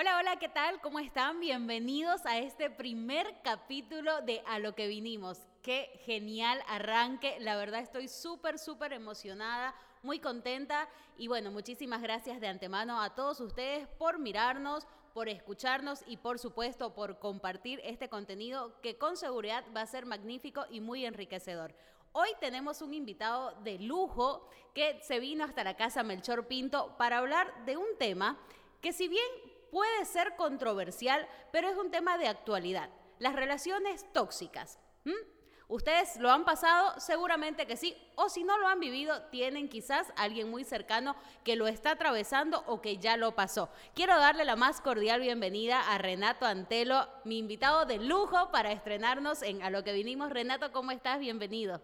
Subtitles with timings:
[0.00, 0.80] Hola, hola, ¿qué tal?
[0.80, 1.40] ¿Cómo están?
[1.40, 5.48] Bienvenidos a este primer capítulo de A lo que vinimos.
[5.60, 7.36] Qué genial arranque.
[7.40, 9.74] La verdad estoy súper, súper emocionada,
[10.04, 16.04] muy contenta y bueno, muchísimas gracias de antemano a todos ustedes por mirarnos, por escucharnos
[16.06, 20.78] y por supuesto por compartir este contenido que con seguridad va a ser magnífico y
[20.78, 21.74] muy enriquecedor.
[22.12, 27.18] Hoy tenemos un invitado de lujo que se vino hasta la casa Melchor Pinto para
[27.18, 28.38] hablar de un tema
[28.80, 29.26] que si bien
[29.70, 32.90] puede ser controversial, pero es un tema de actualidad.
[33.18, 34.78] Las relaciones tóxicas.
[35.70, 36.98] ¿Ustedes lo han pasado?
[36.98, 37.94] Seguramente que sí.
[38.16, 42.64] O si no lo han vivido, tienen quizás alguien muy cercano que lo está atravesando
[42.66, 43.68] o que ya lo pasó.
[43.94, 49.42] Quiero darle la más cordial bienvenida a Renato Antelo, mi invitado de lujo para estrenarnos
[49.42, 50.30] en A lo que vinimos.
[50.30, 51.20] Renato, ¿cómo estás?
[51.20, 51.82] Bienvenido.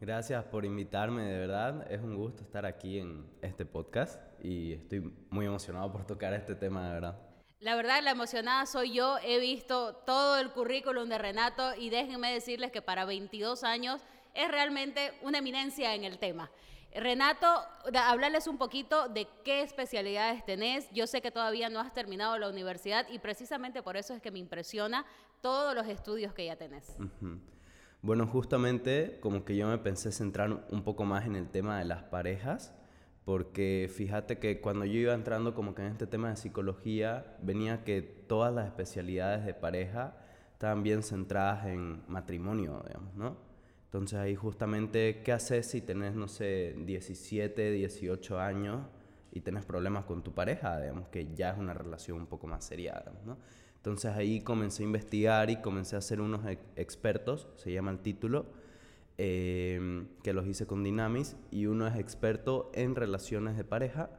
[0.00, 1.90] Gracias por invitarme, de verdad.
[1.92, 6.54] Es un gusto estar aquí en este podcast y estoy muy emocionado por tocar este
[6.54, 7.25] tema, de verdad.
[7.60, 9.16] La verdad, la emocionada soy yo.
[9.22, 14.02] He visto todo el currículum de Renato y déjenme decirles que para 22 años
[14.34, 16.50] es realmente una eminencia en el tema.
[16.94, 17.46] Renato,
[17.94, 20.90] hablarles un poquito de qué especialidades tenés.
[20.92, 24.30] Yo sé que todavía no has terminado la universidad y precisamente por eso es que
[24.30, 25.06] me impresiona
[25.40, 26.94] todos los estudios que ya tenés.
[28.02, 31.86] Bueno, justamente como que yo me pensé centrar un poco más en el tema de
[31.86, 32.74] las parejas
[33.26, 37.82] porque fíjate que cuando yo iba entrando como que en este tema de psicología, venía
[37.82, 40.16] que todas las especialidades de pareja
[40.52, 43.36] estaban bien centradas en matrimonio, digamos, ¿no?
[43.86, 48.86] Entonces ahí justamente, ¿qué haces si tenés, no sé, 17, 18 años
[49.32, 52.64] y tenés problemas con tu pareja, digamos, que ya es una relación un poco más
[52.64, 53.38] seriada, ¿no?
[53.74, 56.42] Entonces ahí comencé a investigar y comencé a ser unos
[56.76, 58.46] expertos, se llama el título,
[59.18, 64.10] Em, que los hice con Dynamis, y uno es experto en relaciones de pareja,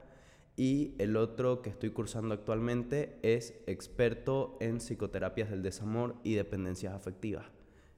[0.55, 6.95] y el otro que estoy cursando actualmente es experto en psicoterapias del desamor y dependencias
[6.95, 7.45] afectivas.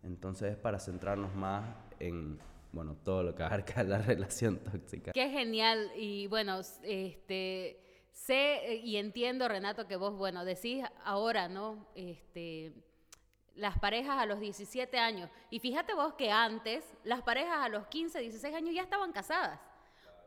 [0.04, 2.38] Entonces, para centrarnos más en
[2.72, 5.12] bueno, todo lo que abarca la relación tóxica.
[5.14, 5.92] Qué genial.
[5.96, 7.80] Y bueno, este
[8.12, 11.88] sé y entiendo, Renato, que vos, bueno, decís ahora, ¿no?
[11.96, 12.74] Este
[13.60, 15.30] las parejas a los 17 años.
[15.50, 19.60] Y fíjate vos que antes las parejas a los 15, 16 años ya estaban casadas.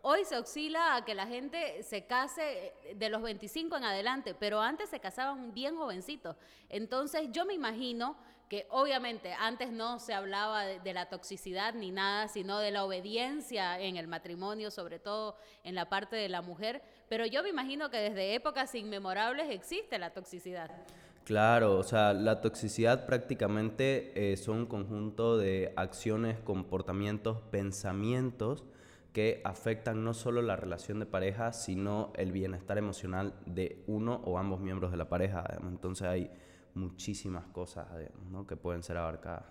[0.04, 4.60] Hoy se oscila a que la gente se case de los 25 en adelante, pero
[4.60, 6.36] antes se casaban bien jovencitos.
[6.68, 8.16] Entonces yo me imagino
[8.48, 13.80] que obviamente antes no se hablaba de, la toxicidad ni nada, sino de la obediencia
[13.80, 17.88] en el matrimonio, sobre todo en la parte de la mujer, pero yo me imagino
[17.88, 20.70] que desde épocas inmemorables existe la toxicidad.
[21.24, 28.64] Claro, o sea, la toxicidad prácticamente eh, son un conjunto de acciones, comportamientos, pensamientos
[29.12, 34.38] que afectan no solo la relación de pareja, sino el bienestar emocional de uno o
[34.38, 35.44] ambos miembros de la pareja.
[35.62, 36.30] Entonces hay
[36.74, 37.86] muchísimas cosas
[38.48, 39.44] que pueden ser abarcadas.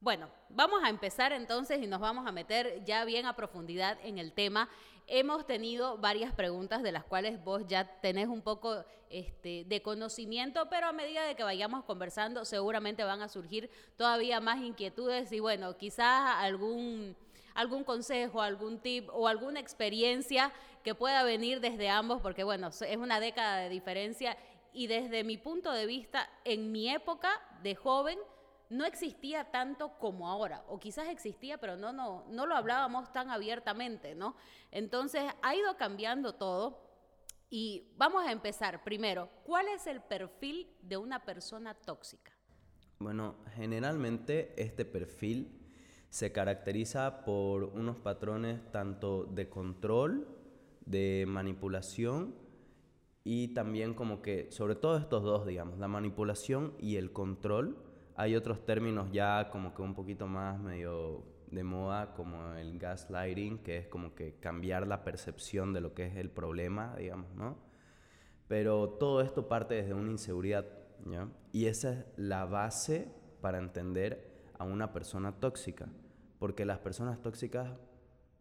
[0.00, 4.18] Bueno, vamos a empezar entonces y nos vamos a meter ya bien a profundidad en
[4.18, 4.68] el tema.
[5.06, 10.68] Hemos tenido varias preguntas de las cuales vos ya tenés un poco este, de conocimiento,
[10.70, 15.40] pero a medida de que vayamos conversando seguramente van a surgir todavía más inquietudes y
[15.40, 17.16] bueno, quizás algún
[17.54, 20.52] algún consejo, algún tip o alguna experiencia
[20.82, 24.36] que pueda venir desde ambos, porque bueno, es una década de diferencia
[24.72, 27.30] y desde mi punto de vista, en mi época
[27.62, 28.18] de joven,
[28.72, 33.28] no existía tanto como ahora, o quizás existía, pero no, no, no lo hablábamos tan
[33.28, 34.34] abiertamente, ¿no?
[34.70, 36.80] Entonces ha ido cambiando todo
[37.50, 42.32] y vamos a empezar primero, ¿cuál es el perfil de una persona tóxica?
[42.98, 45.60] Bueno, generalmente este perfil
[46.08, 50.26] se caracteriza por unos patrones tanto de control,
[50.86, 52.34] de manipulación
[53.22, 57.91] y también como que, sobre todo estos dos, digamos, la manipulación y el control,
[58.22, 63.58] hay otros términos ya como que un poquito más medio de moda, como el gaslighting,
[63.58, 67.58] que es como que cambiar la percepción de lo que es el problema, digamos, ¿no?
[68.48, 70.66] Pero todo esto parte desde una inseguridad,
[71.04, 71.28] ¿ya?
[71.50, 73.08] Y esa es la base
[73.40, 75.88] para entender a una persona tóxica,
[76.38, 77.70] porque las personas tóxicas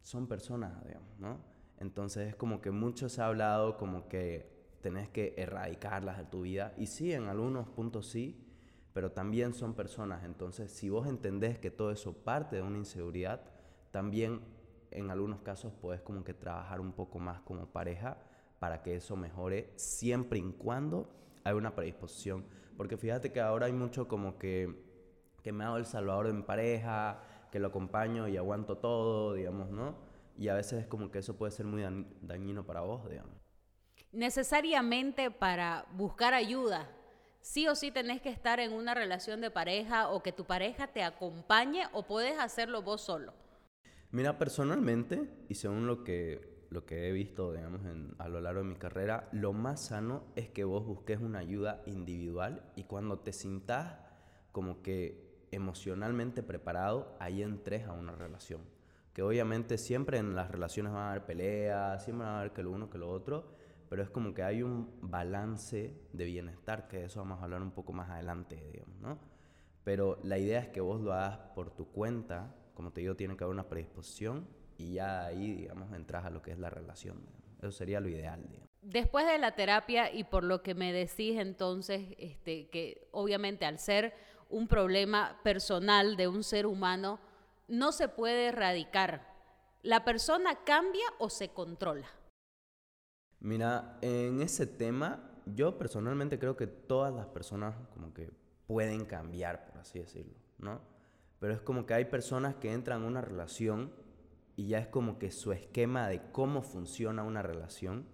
[0.04, 1.40] son personas, digamos, ¿no?
[1.80, 6.42] Entonces es como que mucho se ha hablado como que tenés que erradicarlas de tu
[6.42, 8.48] vida, y sí, en algunos puntos sí,
[8.94, 10.24] pero también son personas.
[10.24, 13.42] Entonces, si vos entendés que todo eso parte de una inseguridad,
[13.92, 14.42] también
[14.92, 18.18] en algunos casos puedes como que trabajar un poco más como pareja
[18.60, 21.10] para que eso mejore siempre y cuando
[21.44, 22.46] hay una predisposición.
[22.78, 24.84] Porque fíjate que ahora hay mucho como que,
[25.44, 27.22] que me hago el salvador en pareja,
[27.52, 29.96] que lo acompaño y aguanto todo, digamos, ¿no?
[30.38, 31.84] Y a veces es como que eso puede ser muy
[32.22, 33.36] dañino para vos, digamos.
[34.12, 36.90] necesariamente para buscar ayuda,
[37.42, 40.88] sí o sí tenés que estar en una relación de pareja o que tu pareja
[40.88, 43.34] te acompañe o puedes hacerlo vos solo?
[44.12, 47.82] Mira, personalmente, y según lo que, lo que he visto, digamos,
[48.18, 51.82] a lo largo de mi carrera, lo más sano es que vos busques una ayuda
[51.86, 53.98] individual y cuando te sintas
[54.52, 58.62] como que emocionalmente preparado, ahí entres a una relación.
[59.14, 62.64] Que obviamente siempre en las relaciones van a haber peleas, siempre van a haber que
[62.64, 63.54] lo uno que lo otro,
[63.92, 67.62] pero es como que hay un balance de bienestar, que de eso vamos a hablar
[67.62, 69.20] un poco más adelante, digamos, ¿no?
[69.84, 73.36] Pero la idea es que vos lo hagas por tu cuenta, como te digo, tiene
[73.36, 74.48] que haber una predisposición
[74.78, 77.20] y ya ahí, digamos, entras a lo que es la relación.
[77.60, 78.40] Eso sería lo ideal.
[78.82, 83.78] Después de la terapia y por lo que me decís entonces, este, que obviamente al
[83.78, 84.14] ser
[84.48, 87.20] un problema personal de un ser humano,
[87.68, 89.28] no se puede erradicar.
[89.84, 92.08] ¿La persona cambia o se controla?
[93.42, 98.32] Mira, en ese tema, yo personalmente creo que todas las personas como que
[98.68, 100.80] pueden cambiar, por así decirlo, ¿no?
[101.40, 103.92] Pero es como que hay personas que entran en una relación
[104.56, 108.06] y ya es como que su esquema de cómo funciona una relación,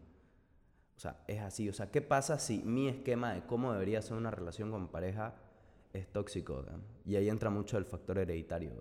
[0.95, 1.67] o sea, es así.
[1.67, 5.35] O sea, ¿qué pasa si mi esquema de cómo debería ser una relación con pareja
[5.99, 6.63] es tóxico,
[7.05, 8.71] Y ahí entra mucho el factor hereditario,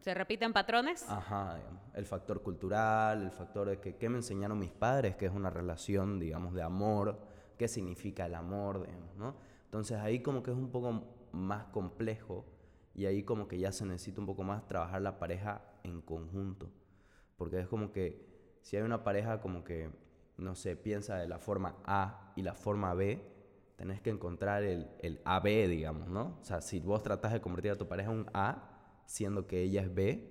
[0.00, 1.08] ¿Se repiten patrones?
[1.08, 1.58] Ajá,
[1.94, 5.16] El factor cultural, el factor de que, ¿qué me enseñaron mis padres?
[5.16, 7.18] Que es una relación, digamos, de amor.
[7.56, 9.34] ¿Qué significa el amor, ¿no?
[9.64, 12.44] Entonces ahí como que es un poco más complejo
[12.94, 16.70] y ahí como que ya se necesita un poco más trabajar la pareja en conjunto.
[17.36, 19.90] Porque es como que si hay una pareja como que,
[20.36, 23.22] no sé, piensa de la forma A y la forma B,
[23.80, 26.36] tenés que encontrar el, el AB, digamos, ¿no?
[26.38, 28.68] O sea, si vos tratás de convertir a tu pareja en un A,
[29.06, 30.22] siendo que ella es B,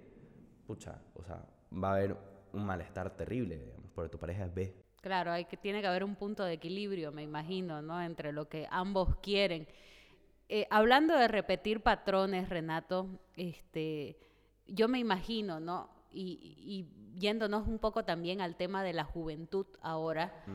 [0.68, 1.44] pucha, o sea,
[1.74, 2.16] va a haber
[2.54, 4.75] un malestar terrible, digamos, porque tu pareja es B.
[5.01, 8.00] Claro, hay que, tiene que haber un punto de equilibrio, me imagino, ¿no?
[8.00, 9.68] Entre lo que ambos quieren.
[10.48, 14.19] Eh, hablando de repetir patrones, Renato, este,
[14.68, 15.90] yo me imagino, ¿no?
[16.12, 20.46] Y, y, yéndonos un poco también al tema de la juventud ahora,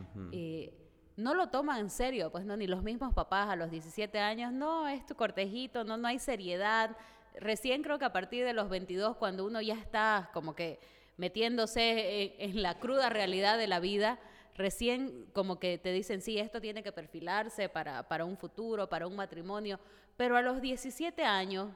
[1.17, 4.53] no lo toman en serio, pues no, ni los mismos papás a los 17 años,
[4.53, 6.97] no, es tu cortejito, no, no hay seriedad.
[7.35, 10.81] Recién creo que a partir de los 22, cuando uno ya está como que
[11.17, 14.19] metiéndose en, la cruda realidad de la vida,
[14.57, 19.07] recién como que te dicen, sí, esto tiene que perfilarse para, para un futuro, para
[19.07, 19.79] un matrimonio,
[20.17, 21.71] pero a los 17 años,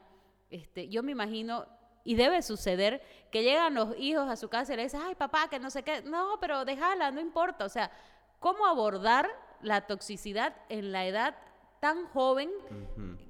[0.50, 1.66] este, yo me imagino,
[2.02, 5.48] y debe suceder, que llegan los hijos a su casa y le dicen, ay papá,
[5.48, 7.90] que no sé qué, no, pero déjala, no importa, o sea,
[8.38, 9.28] cómo abordar
[9.62, 11.36] la toxicidad en la edad
[11.80, 12.50] tan joven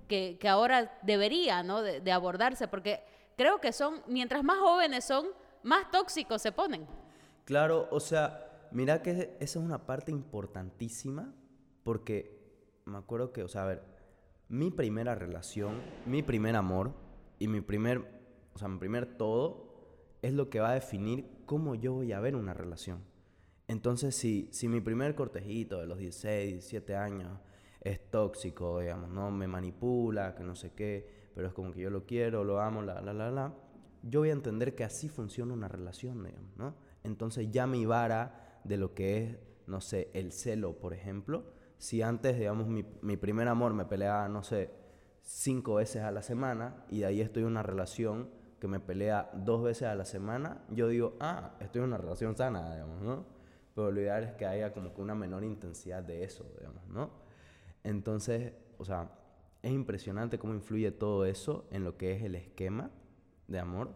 [0.08, 1.82] que, ahora debería ¿no?
[1.82, 3.02] de, abordarse, porque
[3.37, 5.26] creo que son, mientras más jóvenes son,
[5.62, 6.87] más tóxicos se ponen.
[7.44, 11.32] Claro, o sea, mira que esa es una parte importantísima,
[11.82, 12.38] porque
[12.84, 13.82] me acuerdo que, o sea, a ver,
[14.49, 16.93] mi primera relación, mi primer amor
[17.38, 18.22] y mi primer,
[18.54, 19.69] o sea, mi primer todo
[20.22, 23.02] es lo que va a definir cómo yo voy a ver una relación.
[23.68, 27.38] Entonces, si, si mi primer cortejito de los 16, 17 años
[27.82, 29.30] es tóxico, digamos, ¿no?
[29.30, 32.82] Me manipula, que no sé qué, pero es como que yo lo quiero, lo amo,
[32.82, 33.54] la, la, la, la,
[34.02, 36.74] yo voy a entender que así funciona una relación, digamos, ¿no?
[37.04, 41.44] Entonces ya mi vara de lo que es, no sé, el celo, por ejemplo,
[41.76, 44.70] si antes, digamos, mi, mi primer amor me peleaba, no sé,
[45.20, 49.30] cinco veces a la semana y de ahí estoy en una relación que me pelea
[49.34, 53.38] dos veces a la semana, yo digo, ah, estoy en una relación sana, digamos, ¿no?
[53.78, 57.11] Pero lo ideal es que haya como que una menor intensidad de eso, digamos, ¿no?
[57.85, 59.12] Entonces, o sea,
[59.62, 62.90] es impresionante cómo influye todo eso en lo que es el esquema
[63.47, 63.94] de amor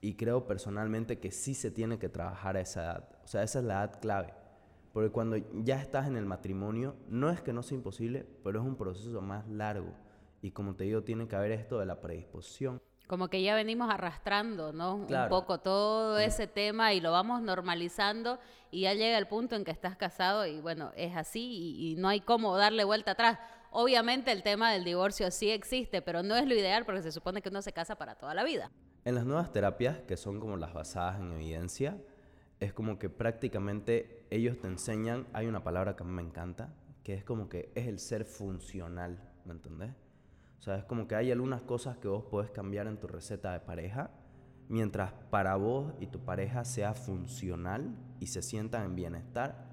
[0.00, 3.58] y creo personalmente que sí se tiene que trabajar a esa edad, o sea, esa
[3.58, 4.32] es la edad clave.
[4.92, 8.64] Porque cuando ya estás en el matrimonio, no es que no sea imposible, pero es
[8.64, 9.92] un proceso más largo.
[10.40, 12.80] Y como te digo, tiene que haber esto de la predisposición.
[13.10, 14.94] Como que ya venimos arrastrando, ¿no?
[14.94, 18.38] Un poco todo ese tema y lo vamos normalizando
[18.70, 22.06] y ya llega el punto en que estás casado y bueno, es así y, no
[22.06, 23.40] hay cómo darle vuelta atrás.
[23.72, 27.42] Obviamente el tema del divorcio sí existe, pero no es lo ideal porque se supone
[27.42, 28.70] que uno se casa para toda la vida.
[29.04, 31.98] En las nuevas terapias, que son como las basadas en evidencia,
[32.60, 36.72] es como que prácticamente ellos te enseñan, hay una palabra que a mí me encanta,
[37.02, 39.96] que es como que es el ser funcional, ¿me entendés?
[40.60, 43.52] O sea, es como que hay algunas cosas que vos podés cambiar en tu receta
[43.54, 44.10] de pareja,
[44.68, 49.70] mientras para vos y tu pareja sea funcional y se sientan en bienestar,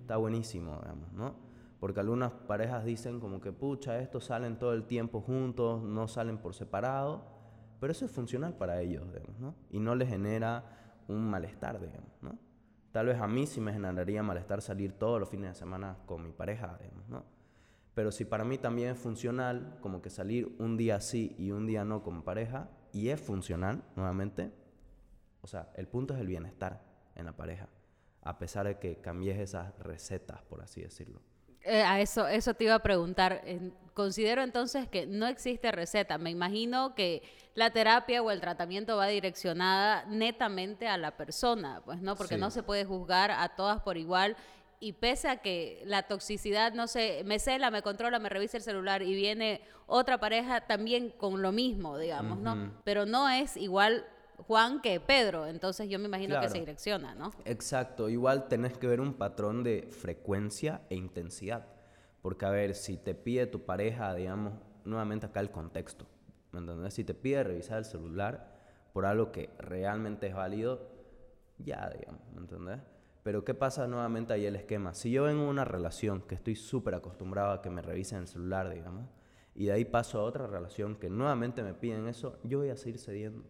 [0.00, 1.36] está buenísimo, digamos, ¿no?
[1.78, 6.38] Porque algunas parejas dicen como que, pucha, estos salen todo el tiempo juntos, no salen
[6.38, 7.24] por separado,
[7.78, 9.54] pero eso es funcional para ellos, digamos, ¿no?
[9.70, 10.64] Y no les genera
[11.06, 12.36] un malestar, digamos, ¿no?
[12.90, 16.24] Tal vez a mí sí me generaría malestar salir todos los fines de semana con
[16.24, 17.33] mi pareja, digamos, ¿no?
[17.94, 21.66] Pero si para mí también es funcional, como que salir un día sí y un
[21.66, 24.52] día no con pareja, y es funcional, nuevamente,
[25.40, 26.82] o sea, el punto es el bienestar
[27.14, 27.68] en la pareja,
[28.22, 31.20] a pesar de que cambies esas recetas, por así decirlo.
[31.64, 33.42] Eh, a eso, eso te iba a preguntar.
[33.94, 36.18] considero entonces que no existe receta.
[36.18, 37.22] Me imagino que
[37.54, 42.50] la terapia o el tratamiento va direccionada netamente a la persona, pues no, porque no
[42.50, 44.36] se puede juzgar a todas por igual.
[44.80, 48.62] Y pese a que la toxicidad, no sé, me cela, me controla, me revisa el
[48.62, 52.72] celular y viene otra pareja también con lo mismo, digamos, ¿no?
[52.84, 54.06] Pero no es igual
[54.46, 57.32] Juan que Pedro, entonces yo me imagino que se direcciona, ¿no?
[57.44, 61.66] Exacto, igual tenés que ver un patrón de frecuencia e intensidad,
[62.20, 64.54] porque a ver, si te pide tu pareja, digamos,
[64.84, 66.06] nuevamente acá el contexto,
[66.52, 66.94] ¿me entiendes?
[66.94, 68.52] Si te pide revisar el celular
[68.92, 70.90] por algo que realmente es válido,
[71.58, 72.80] ya, digamos, ¿me entiendes?
[73.24, 74.92] Pero ¿qué pasa nuevamente ahí el esquema?
[74.92, 78.28] Si yo vengo en una relación que estoy súper acostumbrado a que me revisen el
[78.28, 79.08] celular, digamos,
[79.54, 82.76] y de ahí paso a otra relación que nuevamente me piden eso, yo voy a
[82.76, 83.42] seguir cediendo.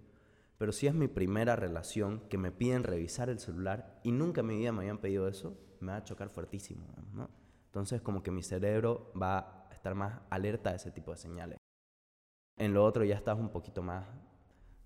[0.58, 4.46] Pero si es mi primera relación que me piden revisar el celular y nunca en
[4.46, 7.28] mi vida me habían pedido eso, me va a chocar fuertísimo, ¿no?
[7.66, 11.58] Entonces como que mi cerebro va a estar más alerta a ese tipo de señales.
[12.56, 14.06] En lo otro ya estás un poquito más,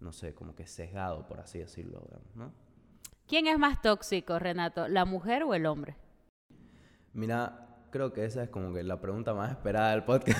[0.00, 2.67] no sé, como que sesgado, por así decirlo, ¿no?
[3.28, 5.96] ¿Quién es más tóxico, Renato, la mujer o el hombre?
[7.12, 10.38] Mira, creo que esa es como que la pregunta más esperada del podcast.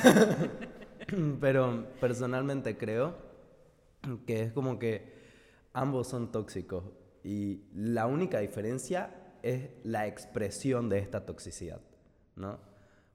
[1.40, 3.14] Pero personalmente creo
[4.26, 5.12] que es como que
[5.74, 6.82] ambos son tóxicos
[7.22, 11.82] y la única diferencia es la expresión de esta toxicidad,
[12.36, 12.58] ¿no?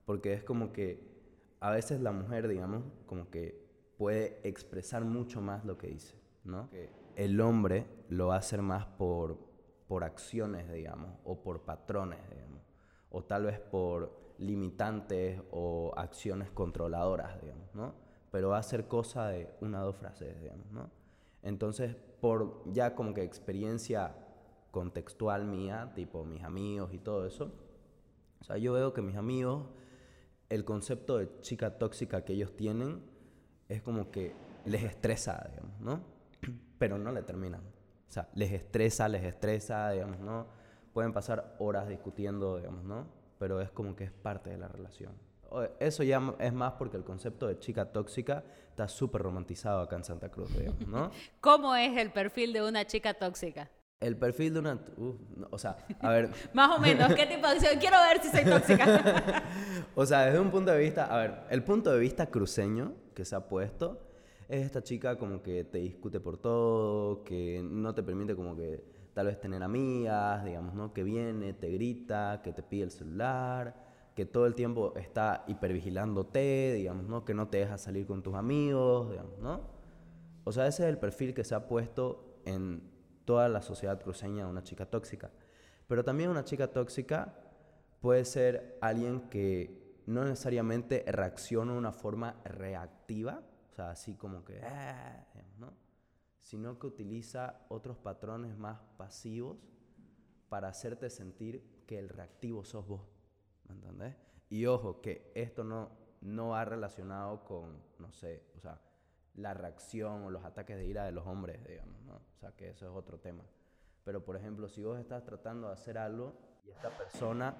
[0.05, 1.17] Porque es como que
[1.61, 3.65] a veces la mujer, digamos, como que
[3.97, 6.13] puede expresar mucho más lo que dice,
[6.43, 6.69] ¿no?
[7.15, 9.52] El hombre lo va a hacer más por,
[9.93, 12.63] por acciones, digamos, o por patrones, digamos,
[13.11, 17.93] o tal vez por limitantes o acciones controladoras, digamos, ¿no?
[18.31, 20.89] Pero va a ser cosa de una o dos frases, digamos, ¿no?
[21.43, 24.15] Entonces, por ya como que experiencia
[24.71, 27.51] contextual mía, tipo mis amigos y todo eso,
[28.41, 29.67] o sea, yo veo que mis amigos,
[30.49, 32.99] el concepto de chica tóxica que ellos tienen
[33.69, 34.33] es como que
[34.65, 36.01] les estresa, digamos, ¿no?
[36.79, 37.61] Pero no le terminan.
[38.13, 40.45] O sea, les estresa, les estresa, digamos, ¿no?
[40.93, 43.07] Pueden pasar horas discutiendo, digamos, ¿no?
[43.39, 45.13] Pero es como que es parte de la relación.
[45.79, 50.03] Eso ya es más porque el concepto de chica tóxica está súper romantizado acá en
[50.03, 51.09] Santa Cruz, digamos, ¿no?
[51.41, 53.71] ¿Cómo es el perfil de una chica tóxica?
[53.99, 54.79] El perfil de una...
[55.49, 56.29] o sea, a ver...
[56.53, 57.79] Más o menos, ¿qué tipo de acción?
[57.79, 59.43] Quiero ver si soy tóxica.
[59.95, 61.05] o sea, desde un punto de vista...
[61.05, 64.12] A ver, el punto de vista cruceño que se ha puesto
[64.47, 68.83] es esta chica como que te discute por todo, que no te permite como que
[69.13, 70.93] tal vez tener amigas, digamos, ¿no?
[70.93, 76.73] Que viene, te grita, que te pide el celular que todo el tiempo está hipervigilándote,
[76.73, 77.25] digamos, ¿no?
[77.25, 79.61] Que no te deja salir con tus amigos, digamos, ¿no?
[80.43, 82.83] O sea, ese es el perfil que se ha puesto en
[83.25, 85.31] toda la sociedad cruceña de una chica tóxica.
[85.87, 87.33] Pero también una chica tóxica
[88.01, 93.41] puede ser alguien que no necesariamente reacciona de una forma reactiva,
[93.73, 95.25] o sea, así como que, ah",
[95.57, 95.73] ¿no?
[96.39, 99.57] Sino que utiliza otros patrones más pasivos
[100.47, 103.01] para hacerte sentir que el reactivo sos vos.
[103.67, 104.15] ¿me entendés?
[104.49, 105.89] Y ojo, que esto no,
[106.21, 108.79] no va relacionado con, no sé, o sea,
[109.33, 112.17] la reacción o los ataques de ira de los hombres, digamos, ¿no?
[112.17, 113.43] O sea, que eso es otro tema.
[114.03, 117.57] Pero, por ejemplo, si vos estás tratando de hacer algo y esta persona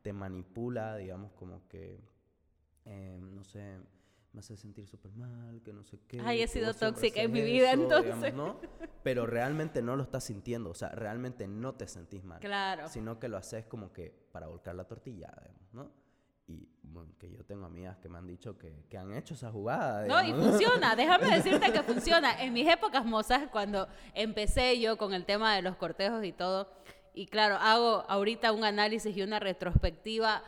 [0.00, 2.00] te manipula, digamos, como que,
[2.86, 3.78] eh, no sé,
[4.32, 6.20] me hace sentir súper mal, que no sé qué.
[6.24, 8.32] Ay, he sido tóxica en mi vida, entonces.
[8.34, 8.58] ¿no?
[9.02, 12.40] Pero realmente no lo estás sintiendo, o sea, realmente no te sentís mal.
[12.40, 12.88] Claro.
[12.88, 16.02] Sino que lo haces como que para volcar la tortilla, digamos, ¿no?
[16.48, 19.50] Y bueno, que yo tengo amigas que me han dicho que, que han hecho esa
[19.50, 20.06] jugada.
[20.06, 22.42] No, y funciona, déjame decirte que funciona.
[22.42, 26.68] En mis épocas mozas, cuando empecé yo con el tema de los cortejos y todo,
[27.14, 30.42] y claro, hago ahorita un análisis y una retrospectiva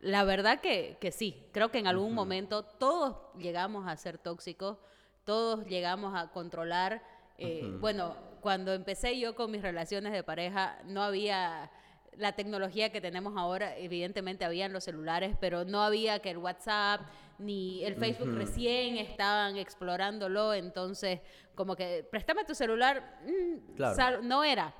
[0.00, 4.78] la verdad que, que sí, creo que en algún momento todos llegamos a ser tóxicos,
[5.24, 7.02] todos llegamos a controlar.
[7.38, 11.70] Eh, bueno, cuando empecé yo con mis relaciones de pareja, no había
[12.16, 17.02] la tecnología que tenemos ahora, evidentemente habían los celulares, pero no había que el WhatsApp
[17.38, 21.20] ni el Facebook recién estaban explorándolo, entonces
[21.54, 23.78] como que préstame tu celular, mm,
[24.22, 24.74] no era.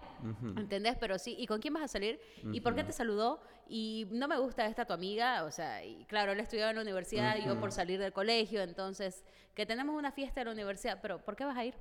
[0.56, 0.96] ¿Entendés?
[0.98, 2.18] Pero sí, ¿y con quién vas a salir?
[2.50, 3.40] ¿Y por qué te saludó?
[3.68, 6.82] Y no me gusta esta tu amiga, o sea, y claro, él estudiaba en la
[6.82, 9.24] universidad, yo por salir del colegio, entonces,
[9.54, 11.74] que tenemos una fiesta en la universidad, pero ¿por qué vas a ir?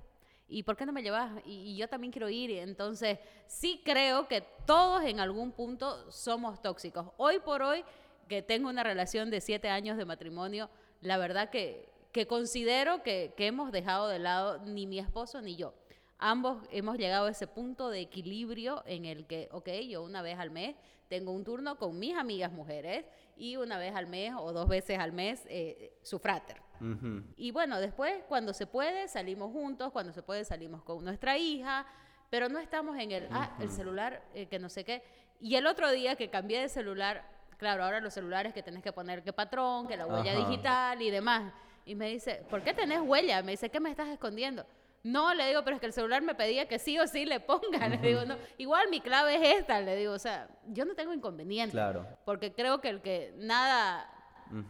[0.48, 1.32] ¿Y por qué no me llevas?
[1.46, 2.52] Y, yo también quiero ir.
[2.52, 7.08] Entonces, sí creo que todos en algún punto somos tóxicos.
[7.18, 7.84] Hoy por hoy,
[8.28, 10.70] que tengo una relación de siete años de matrimonio,
[11.02, 15.56] la verdad que, que considero que, que hemos dejado de lado ni mi esposo ni
[15.56, 15.74] yo.
[16.18, 20.40] Ambos hemos llegado a ese punto de equilibrio en el que, ok, yo una vez
[20.40, 20.76] al mes
[21.10, 23.06] tengo un turno con mis amigas mujeres
[23.38, 26.58] y una vez al mes o dos veces al mes eh, su frater.
[26.82, 27.24] Ujú.
[27.38, 31.86] Y bueno, después cuando se puede salimos juntos, cuando se puede salimos con nuestra hija,
[32.30, 35.04] pero no estamos en el, ah, el celular, eh, que no sé qué.
[35.40, 37.24] Y el otro día que cambié de celular,
[37.58, 40.50] claro, ahora los celulares que tenés que poner que patrón, que la huella Ajá.
[40.50, 41.54] digital y demás.
[41.86, 43.42] Y me dice, ¿por qué tenés huella?
[43.44, 44.66] Me dice, ¿qué me estás escondiendo?
[45.06, 47.40] No, le digo, pero es que el celular me pedía que sí o sí le
[47.40, 47.88] ponga.
[47.90, 51.14] Le digo, no, igual mi clave es esta, le digo, o sea, yo no tengo
[51.14, 51.74] inconveniente.
[51.74, 52.08] Claro.
[52.26, 54.10] Porque creo que el que nada,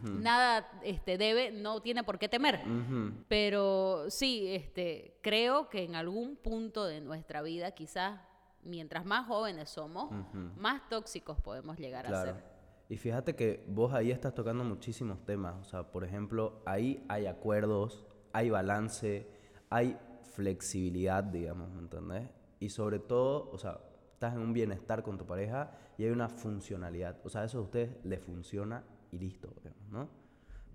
[0.02, 2.60] nada este, debe, no tiene por qué temer.
[3.28, 8.20] Pero sí, este, creo que en algún punto de nuestra vida, quizás
[8.62, 10.10] mientras más jóvenes somos,
[10.56, 12.34] más tóxicos podemos llegar a Claro.
[12.34, 12.44] ser.
[12.88, 15.54] Y fíjate que vos ahí estás tocando muchísimos temas.
[15.60, 19.26] O sea, por ejemplo, ahí hay acuerdos, hay balance,
[19.70, 19.96] hay
[20.36, 22.28] flexibilidad, digamos, ¿me entendés?
[22.60, 23.80] Y sobre todo, o sea,
[24.12, 27.18] estás en un bienestar con tu pareja y hay una funcionalidad.
[27.24, 29.48] O sea, eso a ustedes le funciona y listo,
[29.90, 30.08] ¿no?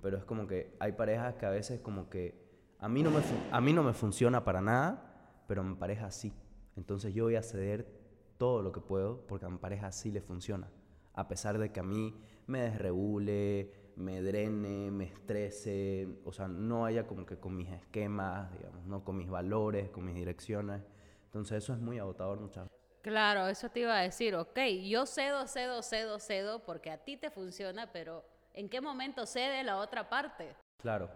[0.02, 2.42] Pero es como que hay parejas que a veces como que
[2.80, 6.10] a mí no me, a mí no me funciona para nada, pero a mi pareja
[6.10, 6.34] sí.
[6.76, 7.88] Entonces yo voy a ceder
[8.38, 10.68] todo lo que puedo porque a mi pareja sí le funciona.
[11.14, 12.16] A pesar de que a mí
[12.48, 18.52] me desregule, me drene, me estrese, o sea, no haya como que con mis esquemas,
[18.54, 20.82] digamos, no con mis valores, con mis direcciones.
[21.26, 22.78] Entonces eso es muy agotador muchas veces.
[23.02, 27.18] Claro, eso te iba a decir, ok, yo cedo, cedo, cedo, cedo, porque a ti
[27.18, 30.56] te funciona, pero ¿en qué momento cede la otra parte?
[30.78, 31.10] Claro,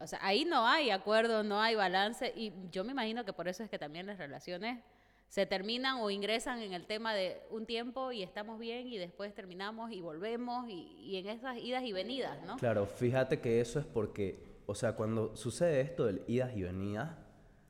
[0.00, 3.48] O sea, ahí no hay acuerdo, no hay balance y yo me imagino que por
[3.48, 4.82] eso es que también las relaciones
[5.30, 9.32] se terminan o ingresan en el tema de un tiempo y estamos bien y después
[9.32, 12.56] terminamos y volvemos y, en esas idas y venidas, ¿no?
[12.56, 17.16] Claro, fíjate que eso es porque, o sea, cuando sucede esto del idas y venidas,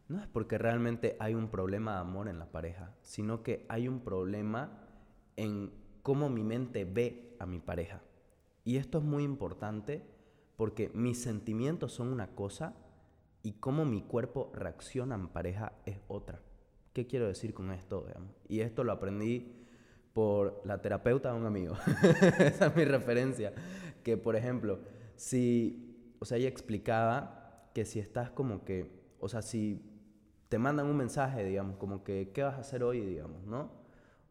[0.09, 3.89] no es porque realmente hay un problema de amor en la pareja, sino que hay
[3.89, 4.89] un problema
[5.37, 5.71] en
[6.03, 8.01] cómo mi mente ve a mi pareja.
[8.65, 10.03] Y esto es muy importante
[10.57, 12.75] porque mis sentimientos son una cosa
[13.43, 16.41] y cómo mi cuerpo reacciona en pareja es otra.
[16.93, 18.05] ¿Qué quiero decir con esto?
[18.07, 18.35] digamos?
[18.49, 19.61] Y esto lo aprendí
[20.13, 21.77] por la terapeuta de un amigo.
[22.39, 23.53] Esa es mi referencia.
[24.03, 24.81] Que, por ejemplo,
[25.15, 29.83] si, o sea, ella explicaba que si estás como que, o sea, si
[30.49, 33.71] te mandan un mensaje, digamos, como que, ¿qué vas a hacer hoy, digamos, no?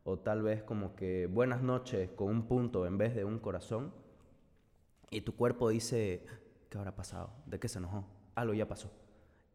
[0.03, 3.93] O tal vez como que, buenas noches, con un punto en vez de un corazón,
[5.11, 6.25] y tu cuerpo dice,
[6.69, 7.31] ¿qué habrá pasado?
[7.45, 8.05] ¿De qué se enojó?
[8.35, 8.91] Algo ya pasó.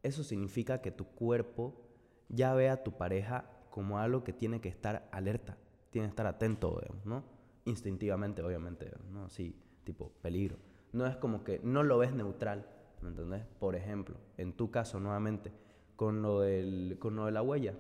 [0.02, 1.83] Eso significa que tu cuerpo
[2.28, 5.56] ya ve a tu pareja como algo que tiene que estar alerta,
[5.90, 7.24] tiene que estar atento, ¿no?
[7.64, 9.24] Instintivamente, obviamente, ¿no?
[9.24, 10.56] Así, tipo, peligro.
[10.92, 12.66] No es como que no lo ves neutral,
[13.02, 13.44] ¿me entendés?
[13.58, 15.52] Por ejemplo, en tu caso, nuevamente,
[15.96, 17.74] con lo, del, con lo de la huella,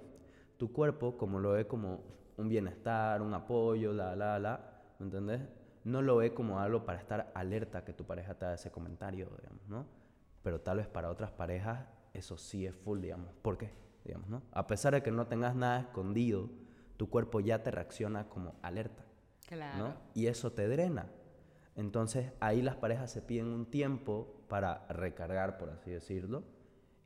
[0.56, 2.00] tu cuerpo, como lo ve como
[2.36, 5.42] un bienestar, un apoyo, la, la, la, ¿me entendés?
[5.84, 9.28] No lo ve como algo para estar alerta que tu pareja te haga ese comentario,
[9.68, 9.86] ¿no?
[10.42, 13.04] Pero tal vez para otras parejas eso sí es full.
[13.42, 13.70] ¿Por qué?
[14.04, 14.42] Digamos, ¿no?
[14.52, 16.50] A pesar de que no tengas nada escondido,
[16.96, 19.04] tu cuerpo ya te reacciona como alerta,
[19.46, 19.78] Claro.
[19.78, 19.94] ¿no?
[20.14, 21.06] Y eso te drena.
[21.76, 26.44] Entonces ahí las parejas se piden un tiempo para recargar, por así decirlo,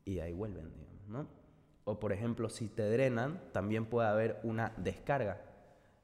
[0.05, 1.29] y ahí vuelven, digamos, ¿no?
[1.85, 5.41] O por ejemplo, si te drenan, también puede haber una descarga.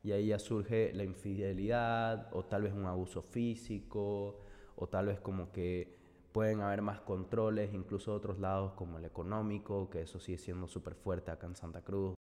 [0.03, 4.41] Y ahí ya surge la infidelidad, o tal vez un abuso físico,
[4.77, 5.99] o tal vez como que
[6.35, 10.67] pueden haber más controles, incluso de otros lados como el económico, que eso sigue siendo
[10.67, 12.17] súper fuerte acá en Santa Cruz.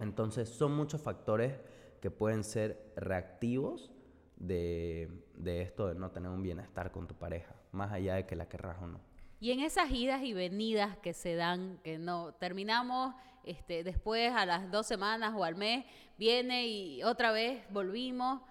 [0.00, 1.60] Entonces son muchos factores
[2.00, 3.92] que pueden ser reactivos
[4.36, 8.34] de, de esto de no tener un bienestar con tu pareja, más allá de que
[8.34, 9.00] la querrás o no.
[9.38, 13.14] Y en esas idas y venidas que se dan, que no terminamos
[13.44, 15.84] este, después a las dos semanas o al mes,
[16.18, 18.42] viene y otra vez volvimos,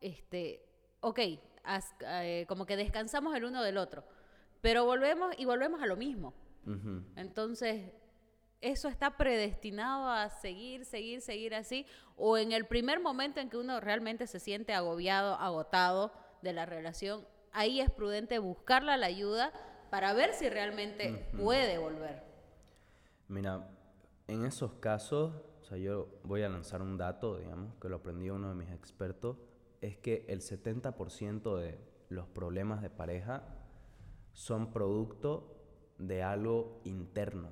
[0.00, 0.64] este,
[1.00, 1.20] ok,
[1.64, 4.04] as- eh, como que descansamos el uno del otro,
[4.60, 6.32] pero volvemos y volvemos a lo mismo.
[7.16, 7.92] Entonces,
[8.60, 11.86] ¿eso está predestinado a seguir, seguir, seguir así?
[12.16, 16.64] ¿O en el primer momento en que uno realmente se siente agobiado, agotado de la
[16.64, 19.52] relación, ahí es prudente buscarla la ayuda
[19.90, 22.22] para ver si realmente puede volver?
[23.28, 23.68] Mira,
[24.26, 28.30] en esos casos, o sea, yo voy a lanzar un dato, digamos, que lo aprendí
[28.30, 29.36] uno de mis expertos,
[29.84, 33.44] es que el 70% de los problemas de pareja
[34.32, 35.54] son producto
[35.98, 37.50] de algo interno.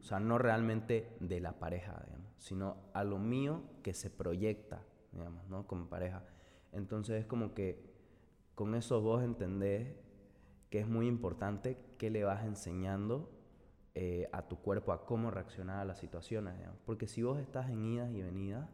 [0.00, 4.82] O sea, no realmente de la pareja, digamos, sino a lo mío que se proyecta,
[5.12, 5.66] digamos, ¿no?
[5.66, 6.24] Como pareja.
[6.72, 7.92] Entonces es como que
[8.54, 9.94] con eso vos entendés
[10.70, 13.30] que es muy importante que le vas enseñando
[13.94, 16.78] eh, a tu cuerpo a cómo reaccionar a las situaciones, digamos.
[16.86, 18.70] Porque si vos estás en idas y venidas,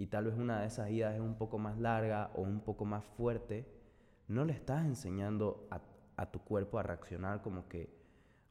[0.00, 2.84] y tal vez una de esas idas es un poco más larga o un poco
[2.84, 3.66] más fuerte,
[4.28, 5.80] no le estás enseñando a,
[6.16, 7.90] a tu cuerpo a reaccionar como que,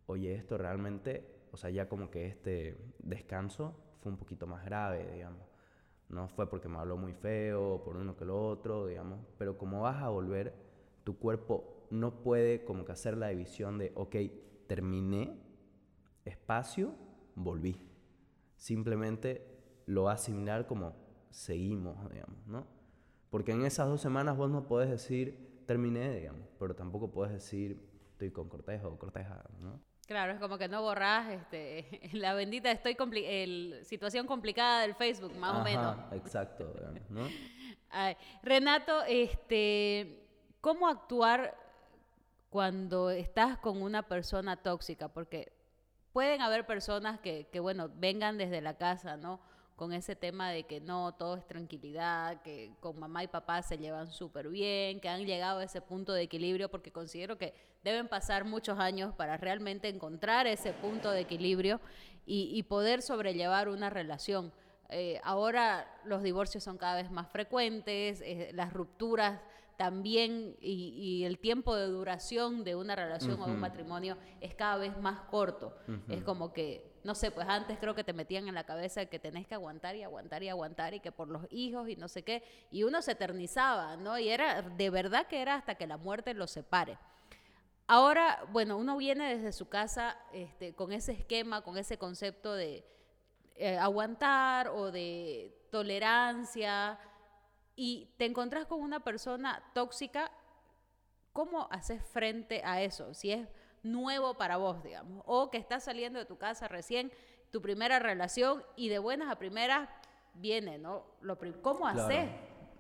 [0.06, 5.10] oye, esto realmente o sea, ya como que este descanso fue un poquito más grave,
[5.14, 5.48] digamos.
[6.10, 9.20] No fue porque me habló muy feo, por uno que lo otro, digamos.
[9.38, 10.54] Pero como vas a volver,
[11.04, 14.16] tu cuerpo no puede como que hacer la división de, ok,
[14.68, 15.38] terminé,
[16.26, 16.96] espacio,
[17.36, 17.80] volví.
[18.58, 19.46] Simplemente
[19.86, 20.96] lo va a asimilar como
[21.30, 22.68] seguimos, digamos, ¿no?
[23.30, 27.90] Porque en esas dos semanas vos no podés decir terminé, digamos, pero tampoco puedes decir
[28.12, 29.80] estoy con cortejo o corteja, ¿no?
[30.10, 35.36] Claro, es como que no borras este, la bendita estoy el, situación complicada del Facebook,
[35.36, 35.96] más o menos.
[36.14, 36.74] Exacto.
[37.10, 37.28] ¿no?
[38.42, 40.28] Renato, este,
[40.62, 41.56] ¿cómo actuar
[42.50, 45.10] cuando estás con una persona tóxica?
[45.10, 45.54] Porque
[46.12, 49.40] pueden haber personas que, que, bueno, vengan desde la casa, ¿no?
[49.80, 53.78] Con ese tema de que no, todo es tranquilidad, que con mamá y papá se
[53.78, 58.10] llevan súper bien, que han llegado a ese punto de equilibrio, porque considero que deben
[58.10, 61.80] pasar muchos años para realmente encontrar ese punto de equilibrio
[62.26, 64.52] y, poder sobrellevar una relación.
[64.90, 69.40] Eh, ahora los divorcios son cada vez más frecuentes, eh, las rupturas
[69.78, 74.98] también y, el tiempo de duración de una relación o un matrimonio es cada vez
[74.98, 75.74] más corto.
[76.10, 79.20] Es como que no sé, pues antes creo que te metían en la cabeza que
[79.20, 82.24] tenés que aguantar y aguantar y aguantar y que por los hijos y no sé
[82.24, 84.18] qué, y uno se eternizaba, ¿no?
[84.20, 86.98] Y era, de verdad que era hasta que la muerte los separe.
[87.88, 92.86] Ahora, bueno, uno viene desde su casa este, con ese esquema, con ese concepto de
[93.56, 97.00] eh, aguantar o de tolerancia
[97.76, 100.32] y te encontrás con una persona tóxica,
[101.34, 103.14] ¿cómo haces frente a eso?
[103.14, 103.48] Si es
[103.84, 107.12] nuevo para vos, digamos, o que estás saliendo de tu casa recién,
[107.52, 109.90] tu primera relación y de buenas a primeras
[110.34, 111.06] viene, ¿no?
[111.22, 112.30] Lo ¿Cómo hacer?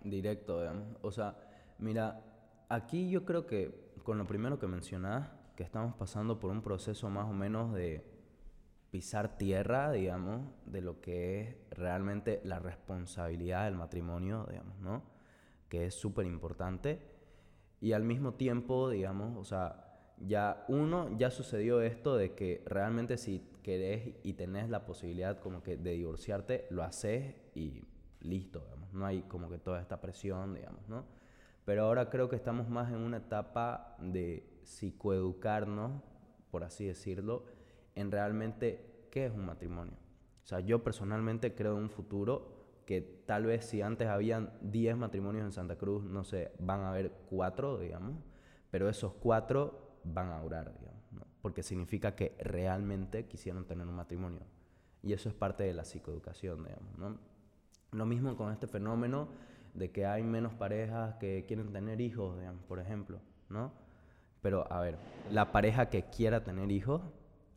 [0.04, 0.98] Directo, digamos.
[1.02, 1.36] O sea,
[1.78, 2.24] mira,
[2.70, 7.10] aquí yo creo que con lo primero que mencionás, que estamos pasando por un proceso
[7.10, 8.06] más o menos de
[8.92, 15.04] pisar tierra, digamos, de lo que es realmente la responsabilidad del matrimonio, digamos, ¿no?
[15.68, 17.02] Que es súper importante.
[17.82, 19.89] Y al mismo tiempo, digamos, o sea,
[20.26, 25.64] ya uno, ya sucedió esto de que realmente si querés y tenés la posibilidad como
[25.64, 27.84] que de divorciarte, lo haces y
[28.22, 28.94] listo, digamos.
[28.94, 31.06] No hay como que toda esta presión, digamos, ¿no?
[31.66, 36.02] Pero ahora creo que estamos más en una etapa de psicoeducarnos,
[36.52, 37.46] por así decirlo,
[37.96, 39.94] en realmente qué es un matrimonio.
[40.44, 44.98] O sea, yo personalmente creo en un futuro que tal vez si antes habían 10
[44.98, 48.16] matrimonios en Santa Cruz, no sé, van a haber 4, digamos,
[48.72, 51.00] pero esos 4 van a durar, digamos,
[51.42, 54.42] porque significa que realmente quisieron tener un matrimonio.
[55.02, 56.98] Y eso es parte de la psicoeducación, digamos.
[56.98, 57.18] ¿no?
[57.92, 59.30] Lo mismo con este fenómeno
[59.74, 63.20] de que hay menos parejas que quieren tener hijos, digamos, por ejemplo,
[63.50, 63.72] ¿no?
[64.42, 64.98] Pero, a ver,
[65.32, 67.02] la pareja que quiera tener hijos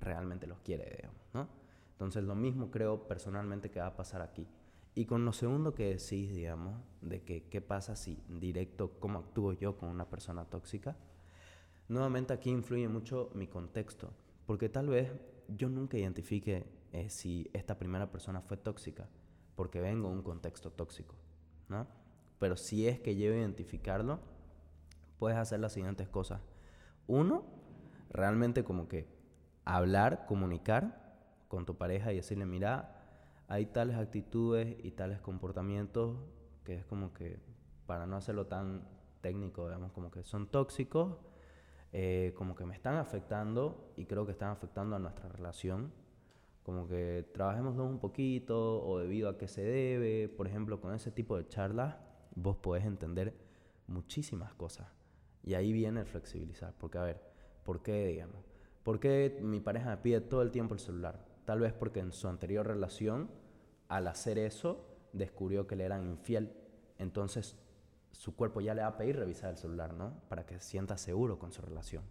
[0.01, 1.49] realmente los quiere, digamos, ¿no?
[1.93, 4.47] Entonces, lo mismo creo personalmente que va a pasar aquí.
[4.95, 9.53] Y con lo segundo que decís, digamos, de que qué pasa si directo, cómo actúo
[9.53, 10.97] yo con una persona tóxica,
[11.93, 14.15] Nuevamente aquí influye mucho mi contexto,
[14.47, 15.13] porque tal vez
[15.47, 19.11] yo nunca identifique eh, si esta primera persona fue tóxica,
[19.57, 21.17] porque vengo de un contexto tóxico,
[21.69, 21.87] ¿no?
[22.39, 24.21] Pero si es que llego a identificarlo,
[25.19, 26.41] puedes hacer las siguientes cosas.
[27.09, 27.45] Uno,
[28.09, 29.07] realmente como que
[29.67, 31.15] hablar, comunicar
[31.49, 33.03] con tu pareja y decirle, mira,
[33.49, 36.17] hay tales actitudes y tales comportamientos
[36.65, 37.39] que es como que,
[37.85, 38.89] para no hacerlo tan
[39.21, 41.19] técnico, digamos, como que son tóxicos
[41.93, 45.93] eh, como que me están afectando y creo que están afectando a nuestra relación.
[46.63, 50.29] Como que trabajemos un poquito o debido a qué se debe.
[50.29, 51.97] Por ejemplo, con ese tipo de charlas
[52.35, 53.35] vos podés entender
[53.89, 54.89] muchísimas cosas.
[55.45, 56.73] Y ahí viene el flexibilizar.
[56.79, 57.21] Porque, a ver,
[57.65, 58.45] ¿por qué, digamos?
[58.83, 61.27] ¿Por qué mi pareja me pide todo el tiempo el celular?
[61.45, 63.29] Tal vez porque en su anterior relación,
[63.89, 66.53] al hacer eso, descubrió que le eran infiel.
[66.99, 67.57] Entonces
[68.13, 70.15] su cuerpo ya le va a pedir revisar el celular, ¿no?
[70.29, 72.05] Para que se sienta seguro con su relación.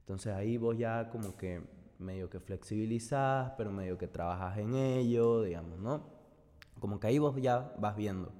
[0.00, 1.62] Entonces ahí vos ya como que
[1.98, 6.08] medio que flexibilizás, pero medio que trabajas en ello, digamos, ¿no?
[6.78, 8.32] Como que ahí vos ya vas viendo.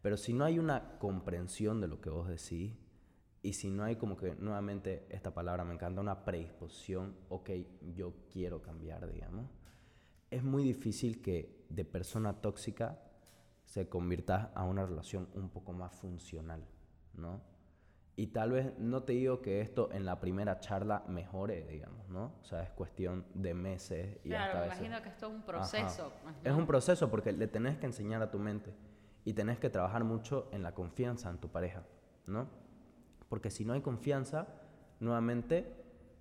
[0.00, 2.72] Pero si no hay una comprensión de lo que vos decís,
[3.42, 7.50] y si no hay como que, nuevamente, esta palabra me encanta, una predisposición, ok,
[7.94, 9.50] yo quiero cambiar, digamos.
[10.30, 12.98] es muy difícil que de persona tóxica
[13.74, 16.64] se convierta a una relación un poco más funcional,
[17.14, 17.40] ¿no?
[18.14, 22.34] Y tal vez no te digo que esto en la primera charla mejore, digamos, ¿no?
[22.40, 25.32] O sea, es cuestión de meses y claro, hasta me veces- imagino que esto es
[25.34, 26.12] un proceso.
[26.44, 28.72] Es un proceso porque le tenés que enseñar a tu mente
[29.24, 31.82] y tenés que trabajar mucho en la confianza en tu pareja,
[32.28, 32.46] ¿no?
[33.28, 34.46] Porque si no hay confianza,
[35.00, 35.66] nuevamente,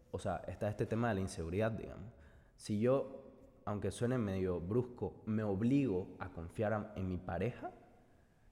[0.10, 2.12] o sea, está este tema de la inseguridad, digamos.
[2.56, 3.23] Si yo,
[3.65, 7.71] aunque suene medio brusco, me obligo a confiar a- en mi pareja,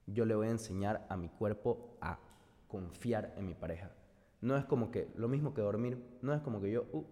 [0.06, 2.18] yo le voy a enseñar a mi cuerpo a
[2.68, 3.90] confiar en mi pareja.
[4.40, 7.04] No es como que, lo mismo que dormir, no es como que yo, uh,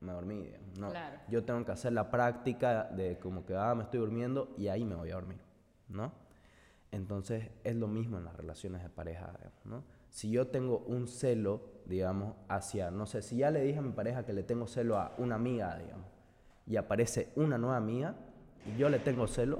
[0.00, 0.90] me dormí, no.
[0.90, 1.18] Claro.
[1.28, 4.84] Yo tengo que hacer la práctica de como que, ah, me estoy durmiendo y ahí
[4.84, 5.40] me voy a dormir,
[5.88, 6.12] ¿no?
[6.92, 9.84] Entonces es lo mismo en las relaciones de pareja, digamos, ¿no?
[10.10, 13.92] Si yo tengo un celo, digamos, hacia, no sé, si ya le dije a mi
[13.92, 16.06] pareja que le tengo celo a una amiga, digamos,
[16.70, 18.14] y aparece una nueva amiga
[18.64, 19.58] y yo le tengo celo,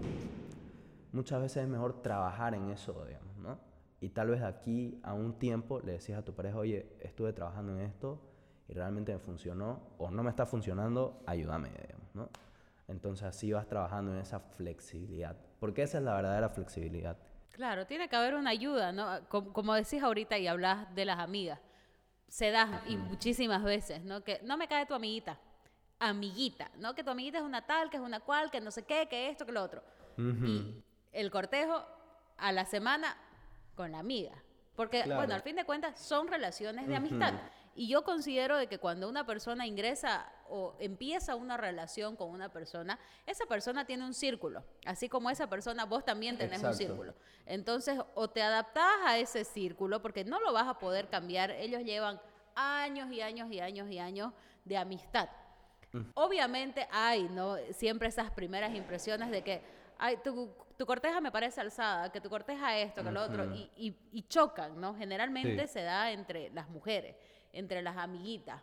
[1.12, 3.58] muchas veces es mejor trabajar en eso, digamos, ¿no?
[4.00, 7.72] Y tal vez aquí a un tiempo le decís a tu pareja, oye, estuve trabajando
[7.72, 8.20] en esto
[8.68, 12.28] y realmente me funcionó, o no me está funcionando, ayúdame, digamos, ¿no?
[12.86, 17.16] Entonces así vas trabajando en esa flexibilidad, porque esa es la verdadera flexibilidad.
[17.50, 19.06] Claro, tiene que haber una ayuda, ¿no?
[19.28, 21.58] Com- Como, decís ahorita y hablas de las amigas,
[22.28, 24.22] se da y muchísimas veces, ¿no?
[24.22, 25.38] Que no me cae tu amiguita,
[26.00, 26.94] amiguita, ¿no?
[26.94, 29.28] Que tu amiguita es una tal, que es una cual, que no sé qué, que
[29.28, 29.82] esto, que lo otro.
[30.16, 30.82] Y
[31.12, 31.84] el cortejo
[32.36, 33.16] a la semana
[33.74, 34.32] con la amiga.
[34.76, 35.20] Porque, Claro.
[35.20, 37.34] bueno, al fin de cuentas son relaciones de amistad.
[37.74, 42.50] Y yo considero de que cuando una persona ingresa o empieza una relación con una
[42.50, 44.64] persona, esa persona tiene un círculo.
[44.84, 47.14] Así como esa persona, vos también tenés un círculo.
[47.46, 51.50] Entonces, o te adaptás a ese círculo, porque no lo vas a poder cambiar.
[51.52, 52.20] Ellos llevan
[52.54, 54.32] años y años y años y años
[54.64, 55.28] de amistad.
[56.14, 57.56] Obviamente hay, ¿no?
[57.72, 59.60] Siempre esas primeras impresiones de que,
[59.98, 63.70] ay, tu, tu corteja me parece alzada, que tu corteja esto, que lo otro, y,
[63.76, 64.94] y- y chocan, ¿no?
[64.94, 65.72] Generalmente Sí.
[65.74, 67.16] se da entre las mujeres,
[67.52, 68.62] entre las amiguitas.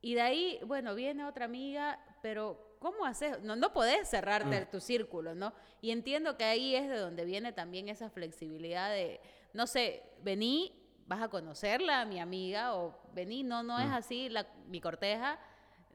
[0.00, 3.40] Y de ahí, bueno, viene otra amiga, pero ¿cómo haces?
[3.42, 5.52] No, no podés cerrarte tu círculo, ¿no?
[5.80, 9.20] Y entiendo que ahí es de donde viene también esa flexibilidad de,
[9.52, 10.72] no sé, vení,
[11.08, 15.40] vas a conocerla, mi amiga, o vení, no, no es así la, mi corteja,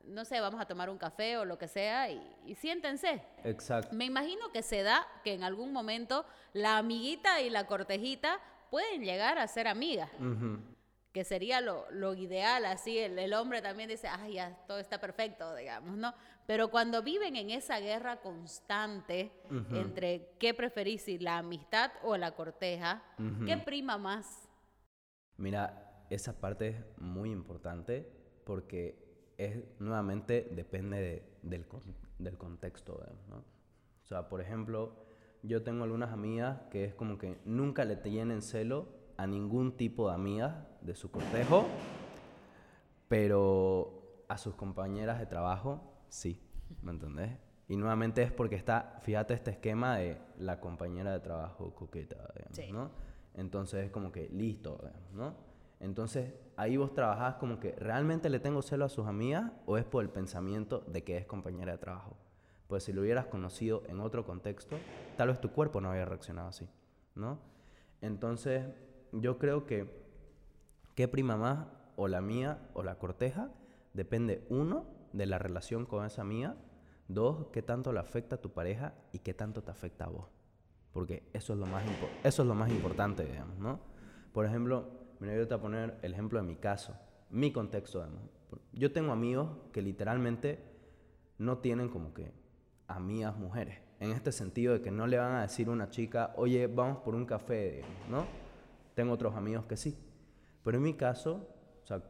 [0.04, 3.24] no sé, vamos a tomar un café o lo que sea, y, y siéntense.
[3.44, 3.96] Exacto.
[3.96, 8.40] Me imagino que se da que en algún momento la amiguita y la cortejita
[8.70, 10.10] pueden llegar a ser amigas
[11.14, 15.00] que sería lo, lo ideal, así el, el hombre también dice, ay, ya todo está
[15.00, 16.12] perfecto, digamos, ¿no?
[16.48, 19.32] Pero cuando viven en esa guerra constante
[19.72, 23.04] entre qué preferís, si la amistad o la corteja,
[23.46, 24.50] ¿qué prima más?
[25.38, 28.12] Mira, esa parte es muy importante
[28.44, 29.03] porque
[29.38, 31.82] es nuevamente depende de- del, con-
[32.20, 33.38] del contexto, ¿no?
[33.38, 34.96] O sea, por ejemplo,
[35.44, 40.10] yo tengo algunas amigas que es como que nunca le tienen celo a ningún tipo
[40.10, 41.66] de amigas de su cortejo,
[43.08, 46.42] pero a sus compañeras de trabajo sí,
[46.82, 47.32] ¿me entendés?
[47.68, 52.56] Y nuevamente es porque está, fíjate este esquema de la compañera de trabajo coqueta, digamos,
[52.58, 52.72] Sí.
[52.72, 52.92] ¿no?
[53.36, 55.53] Entonces es como que listo, digamos, ¿no?
[55.80, 59.86] Entonces ahí vos trabajás como que realmente le tengo celo a sus amigas o es
[59.86, 62.16] por el pensamiento de que es compañera de trabajo.
[62.68, 64.78] Pues si lo hubieras conocido en otro contexto,
[65.18, 66.68] tal vez tu cuerpo no había reaccionado así,
[67.16, 67.40] ¿no?
[68.02, 68.66] Entonces
[69.12, 70.04] yo creo que
[70.96, 73.50] qué prima más, o la mía o la corteja,
[73.94, 76.56] depende uno de la relación con esa amiga,
[77.08, 80.26] dos, qué tanto le afecta a tu pareja y qué tanto te afecta a vos.
[80.92, 81.84] Porque eso es lo más,
[82.24, 83.80] eso es lo más importante, digamos, ¿no?
[84.32, 86.96] Por ejemplo, te voy a poner el ejemplo de mi caso,
[87.30, 88.22] mi contexto, digamos.
[88.74, 90.60] Yo tengo amigos que literalmente
[91.38, 92.32] no tienen como que
[92.88, 93.80] amigas mujeres.
[94.00, 97.00] En este sentido de que no le van a decir a una chica, oye, vamos
[97.00, 98.26] por un café, ¿no?
[98.96, 99.98] Tengo otros amigos que sí.
[100.64, 101.48] Pero en mi caso,
[101.84, 102.02] o sea,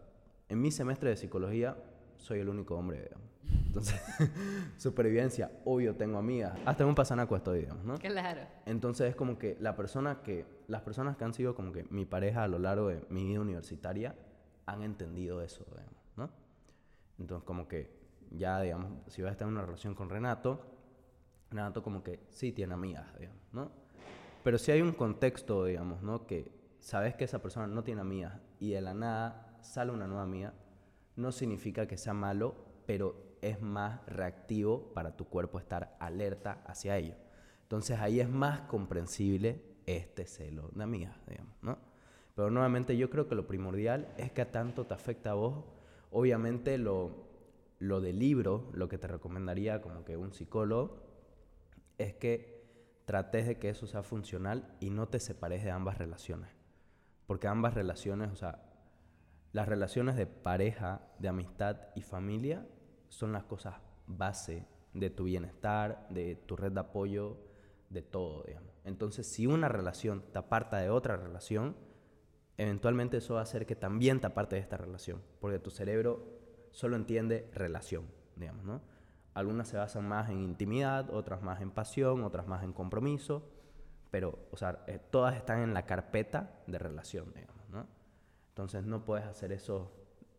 [0.49, 1.77] en mi semestre de psicología,
[2.17, 3.32] soy el único hombre, digamos.
[3.73, 3.99] Entonces,
[4.77, 6.59] supervivencia, obvio tengo amigas.
[6.63, 7.97] Hasta en un pasanaco estoy, digamos, ¿no?
[7.97, 8.41] Claro.
[8.67, 12.05] Entonces es como que la persona que, las personas que han sido como que mi
[12.05, 14.15] pareja a lo largo de mi vida universitaria
[14.67, 16.29] han entendido eso, digamos, ¿no?
[17.17, 17.89] Entonces como que
[18.29, 20.61] ya, digamos, si vas a estar en una relación con Renato,
[21.49, 23.71] Renato como que sí tiene amigas, digamos, ¿no?
[24.43, 26.27] Pero si hay un contexto, digamos, ¿no?
[26.27, 30.21] Que sabes que esa persona no tiene amigas y de la nada sale una nueva
[30.21, 30.53] amiga,
[31.15, 32.53] no significa que sea malo,
[32.85, 37.15] pero es más reactivo para tu cuerpo estar alerta hacia ello.
[37.63, 41.77] Entonces ahí es más comprensible este celo de amigas, digamos, ¿no?
[42.35, 45.63] Pero nuevamente yo creo que lo primordial es que tanto te afecta a vos.
[46.11, 47.27] Obviamente lo,
[47.79, 51.03] lo del libro, lo que te recomendaría como que un psicólogo,
[51.97, 52.63] es que
[53.05, 56.49] trates de que eso sea funcional y no te separes de ambas relaciones.
[57.27, 58.63] Porque ambas relaciones, o sea,
[59.51, 62.65] las relaciones de pareja, de amistad y familia
[63.13, 63.75] son las cosas
[64.07, 67.37] base de tu bienestar, de tu red de apoyo,
[67.89, 68.73] de todo, digamos.
[68.83, 71.75] Entonces, si una relación te aparta de otra relación,
[72.57, 76.25] eventualmente eso va a hacer que también te aparte de esta relación, porque tu cerebro
[76.71, 78.81] solo entiende relación, digamos, ¿no?
[79.33, 83.49] Algunas se basan más en intimidad, otras más en pasión, otras más en compromiso,
[84.11, 87.87] pero, o sea, eh, todas están en la carpeta de relación, digamos, ¿no?
[88.49, 89.89] Entonces no puedes hacer esos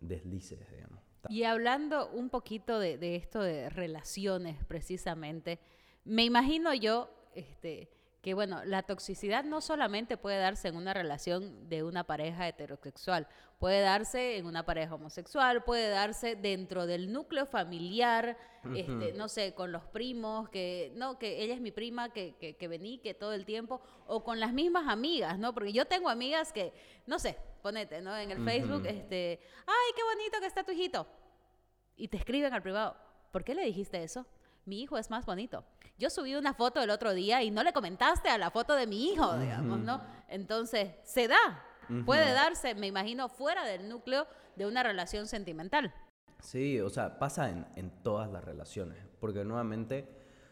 [0.01, 0.94] deslices, digamos.
[1.29, 5.59] Y hablando un poquito de, de esto de relaciones, precisamente,
[6.05, 7.89] me imagino yo, este,
[8.25, 13.29] que bueno, la toxicidad no solamente puede darse en una relación de una pareja heterosexual,
[13.59, 18.39] puede darse en una pareja homosexual, puede darse dentro del núcleo familiar,
[18.75, 22.57] este, no sé, con los primos, que no, que ella es mi prima, que, que,
[22.57, 25.53] que vení, que todo el tiempo, o con las mismas amigas, ¿no?
[25.53, 26.73] Porque yo tengo amigas que,
[27.07, 28.17] no sé, ponete, ¿no?
[28.17, 31.07] En el Facebook, este, ay, qué bonito que está tu hijito.
[31.95, 32.97] Y te escriben al privado,
[33.33, 34.25] ¿por qué le dijiste eso?
[34.65, 35.63] Mi hijo es más bonito
[35.99, 38.87] yo subí una foto el otro día y no le comentaste a la foto de
[38.87, 40.01] mi hijo, digamos, ¿no?
[40.29, 41.65] Entonces, se da,
[42.05, 44.27] puede darse, me imagino, fuera del núcleo
[44.57, 45.95] de una relación sentimental.
[46.41, 50.09] Sí, o sea, pasa en, en todas las relaciones, porque nuevamente,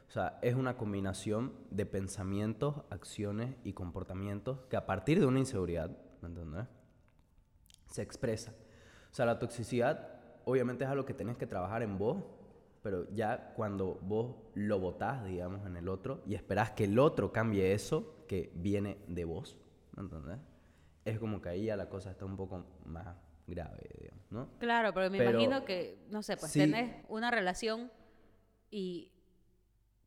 [0.08, 5.40] o sea, es una combinación de pensamientos, acciones y comportamientos que a partir de una
[5.40, 6.66] inseguridad, ¿me entiendes?
[7.88, 8.54] Se expresa.
[9.10, 12.24] O sea, la toxicidad obviamente es algo que tienes que trabajar en vos
[12.82, 17.32] pero ya cuando vos lo votás, digamos, en el otro y esperás que el otro
[17.32, 19.56] cambie eso que viene de vos,
[19.96, 20.38] ¿entendés?
[21.04, 23.16] Es como que ahí ya la cosa está un poco más
[23.46, 24.48] grave, digamos, ¿no?
[24.58, 27.90] Claro, pero me imagino que, no sé, pues tenés una relación
[28.70, 29.12] y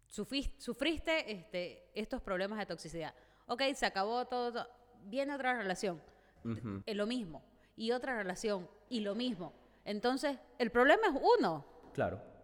[0.07, 3.13] sufriste, este, estos problemas de toxicidad.
[3.47, 4.67] Ok, se acabó todo,
[5.03, 6.01] viene otra relación,
[6.85, 7.43] es lo mismo,
[7.75, 9.53] y otra relación, y lo mismo.
[9.85, 11.65] Entonces, el problema es uno.
[11.93, 12.34] Claro.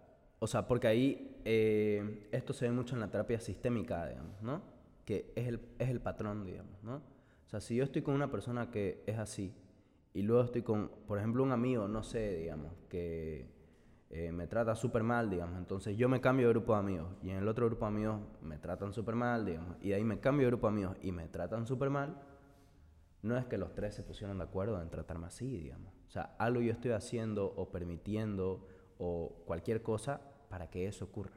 [0.43, 4.63] O sea, porque ahí eh, esto se ve mucho en la terapia sistémica, digamos, ¿no?
[5.05, 6.95] Que es el, es el patrón, digamos, ¿no?
[6.95, 9.53] O sea, si yo estoy con una persona que es así
[10.15, 13.51] y luego estoy con, por ejemplo, un amigo, no sé, digamos, que
[14.09, 17.29] eh, me trata súper mal, digamos, entonces yo me cambio de grupo de amigos y
[17.29, 20.19] en el otro grupo de amigos me tratan súper mal, digamos, y de ahí me
[20.19, 22.19] cambio de grupo de amigos y me tratan súper mal,
[23.21, 25.93] no es que los tres se pusieron de acuerdo en tratarme así, digamos.
[26.07, 28.65] O sea, algo yo estoy haciendo o permitiendo
[28.97, 31.31] o cualquier cosa para que eso ocurra.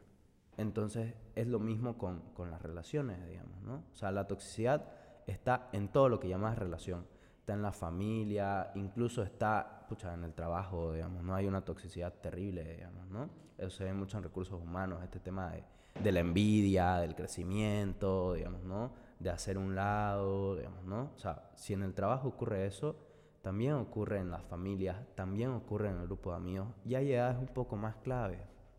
[0.58, 3.84] Entonces es lo mismo con, con, las relaciones, digamos, ¿no?
[3.92, 4.86] O sea, la toxicidad
[5.26, 7.06] está en todo lo que llamas relación.
[7.38, 11.34] Está en la familia, incluso está, pucha, en el trabajo, digamos, ¿no?
[11.34, 13.30] Hay una toxicidad terrible, digamos, ¿no?
[13.56, 15.64] Eso se ve mucho en recursos humanos, este tema de,
[16.02, 18.92] de la envidia, del crecimiento, digamos, ¿no?
[19.20, 21.12] De hacer un lado, digamos, ¿no?
[21.14, 22.96] O sea, si en el trabajo ocurre eso,
[23.42, 27.36] también ocurre en las familias, también ocurre en el grupo de amigos, y hay edades
[27.38, 28.38] un poco más clave,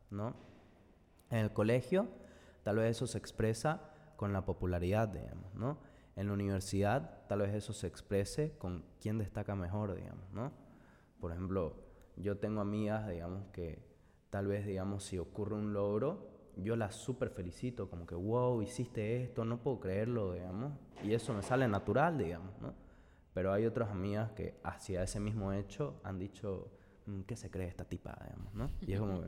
[0.10, 0.36] ¿no?
[1.30, 2.08] En el colegio,
[2.64, 5.78] tal vez eso se expresa con la popularidad, digamos, ¿no?
[6.16, 10.52] En la universidad, tal vez eso se exprese con quién destaca mejor, digamos, ¿no?
[11.20, 11.84] Por ejemplo,
[12.16, 13.84] yo tengo amigas, digamos, que
[14.30, 19.24] tal vez, digamos, si ocurre un logro, yo las súper felicito, como que, wow, hiciste
[19.24, 22.74] esto, no puedo creerlo, digamos, y eso me sale natural, digamos, ¿no?
[23.34, 26.72] Pero hay otras amigas que hacia ese mismo hecho han dicho,
[27.06, 28.72] mm, ¿qué se cree esta tipa, digamos, ¿no?
[28.82, 29.24] Y es como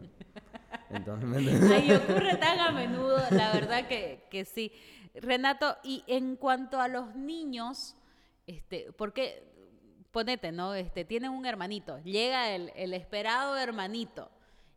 [0.90, 4.72] entonces, ocurre tan a menudo, la verdad que, que, sí.
[5.16, 7.96] Renato, y en cuanto a los niños,
[8.46, 9.44] este, porque,
[10.12, 10.74] ponete, ¿no?
[10.74, 14.30] Este, tienen un hermanito, llega el, el esperado hermanito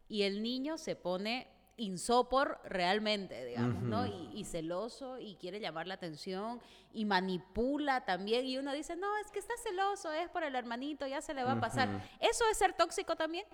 [0.08, 1.46] y el niño se pone
[1.80, 4.06] insopor realmente, digamos, ¿no?
[4.06, 6.60] Y, celoso y quiere llamar la atención
[6.92, 11.06] y manipula también y uno dice, no, es que está celoso, es por el hermanito,
[11.06, 11.88] ya se le va a pasar.
[12.20, 13.46] ¿Eso es ser tóxico también?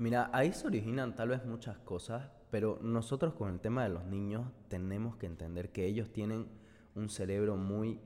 [0.00, 4.06] Mira, ahí se originan tal vez muchas cosas, pero nosotros con el tema de los
[4.06, 6.48] niños tenemos que entender que ellos tienen
[6.94, 8.00] un cerebro muy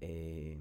[0.00, 0.58] eh,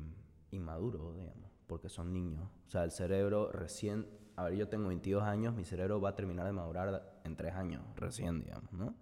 [0.52, 2.50] inmaduro, digamos, porque son niños.
[2.68, 6.16] O sea, el cerebro recién, a ver, yo tengo 22 años, mi cerebro va a
[6.18, 8.94] terminar de madurar en 3 años, recién, digamos, ¿no?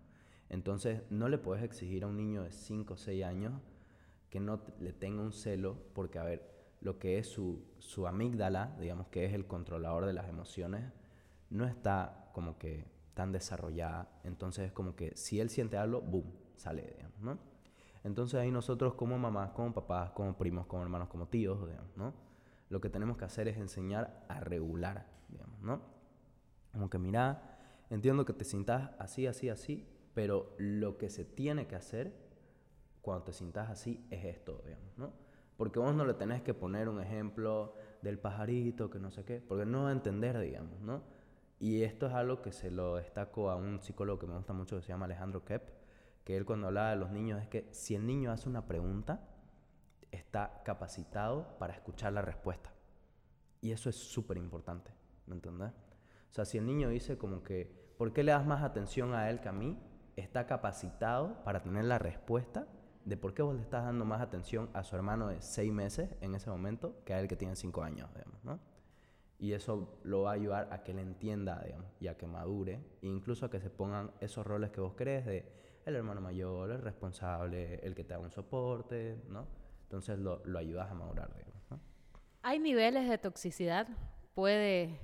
[0.49, 3.59] Entonces, no le puedes exigir a un niño de 5 o 6 años
[4.29, 6.47] que no le tenga un celo, porque, a ver,
[6.79, 10.93] lo que es su, su amígdala, digamos, que es el controlador de las emociones,
[11.51, 14.09] no está como que tan desarrollada.
[14.23, 17.37] Entonces es como que si él siente algo, boom, sale, digamos, ¿no?
[18.03, 22.13] Entonces ahí nosotros como mamás, como papás, como primos, como hermanos, como tíos, digamos, ¿no?
[22.69, 25.81] Lo que tenemos que hacer es enseñar a regular, digamos, ¿no?
[26.71, 31.67] Como que mira, entiendo que te sientas así, así, así, pero lo que se tiene
[31.67, 32.13] que hacer
[33.01, 35.13] cuando te sientas así es esto, digamos, ¿no?
[35.57, 39.41] Porque vos no le tenés que poner un ejemplo del pajarito, que no sé qué,
[39.41, 41.03] porque no va a entender, digamos, ¿no?
[41.61, 44.77] Y esto es algo que se lo destaco a un psicólogo que me gusta mucho,
[44.77, 45.69] que se llama Alejandro Kepp,
[46.23, 49.29] que él cuando hablaba de los niños es que si el niño hace una pregunta,
[50.09, 52.73] está capacitado para escuchar la respuesta.
[53.61, 54.91] Y eso es súper importante,
[55.27, 55.69] ¿me entendés?
[56.31, 59.29] O sea, si el niño dice como que, ¿por qué le das más atención a
[59.29, 59.77] él que a mí?
[60.15, 62.67] Está capacitado para tener la respuesta
[63.05, 66.09] de por qué vos le estás dando más atención a su hermano de seis meses
[66.21, 68.70] en ese momento que a él que tiene cinco años, digamos, ¿no?
[69.41, 72.79] Y eso lo va a ayudar a que él entienda, digamos, y a que madure,
[73.01, 75.51] e incluso a que se pongan esos roles que vos crees de
[75.83, 79.47] el hermano mayor, el responsable, el que te da un soporte, ¿no?
[79.81, 81.79] Entonces lo, lo ayudas a madurar, digamos, ¿no?
[82.43, 83.87] ¿Hay niveles de toxicidad?
[84.35, 84.99] ¿Puede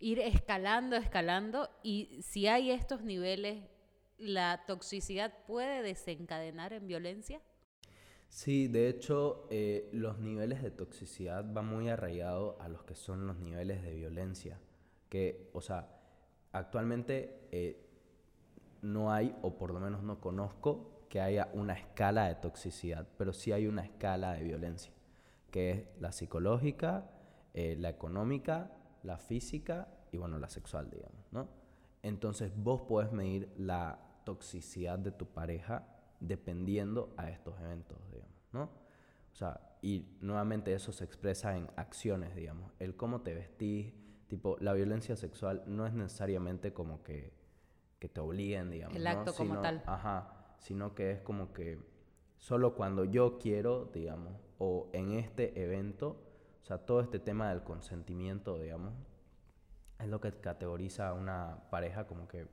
[0.00, 1.70] ir escalando, escalando?
[1.84, 3.64] Y si hay estos niveles,
[4.18, 7.40] ¿la toxicidad puede desencadenar en violencia?
[8.32, 13.26] Sí, de hecho, eh, los niveles de toxicidad van muy arraigados a los que son
[13.26, 14.58] los niveles de violencia.
[15.10, 16.00] Que, o sea,
[16.50, 17.86] actualmente eh,
[18.80, 23.34] no hay, o por lo menos no conozco, que haya una escala de toxicidad, pero
[23.34, 24.94] sí hay una escala de violencia,
[25.50, 27.10] que es la psicológica,
[27.52, 28.72] eh, la económica,
[29.02, 31.48] la física y, bueno, la sexual, digamos, ¿no?
[32.02, 35.91] Entonces, vos podés medir la toxicidad de tu pareja
[36.22, 38.62] dependiendo a estos eventos, digamos, ¿no?
[39.32, 43.92] O sea, y nuevamente eso se expresa en acciones, digamos, el cómo te vestís,
[44.28, 47.32] tipo, la violencia sexual no es necesariamente como que,
[47.98, 48.96] que te obliguen, digamos.
[48.96, 49.82] El acto como tal.
[49.86, 51.80] Ajá, sino que es como que
[52.36, 56.22] solo cuando yo quiero, digamos, o en este evento,
[56.62, 58.94] o sea, todo este tema del consentimiento, digamos,
[59.98, 62.46] es lo que categoriza a una pareja como que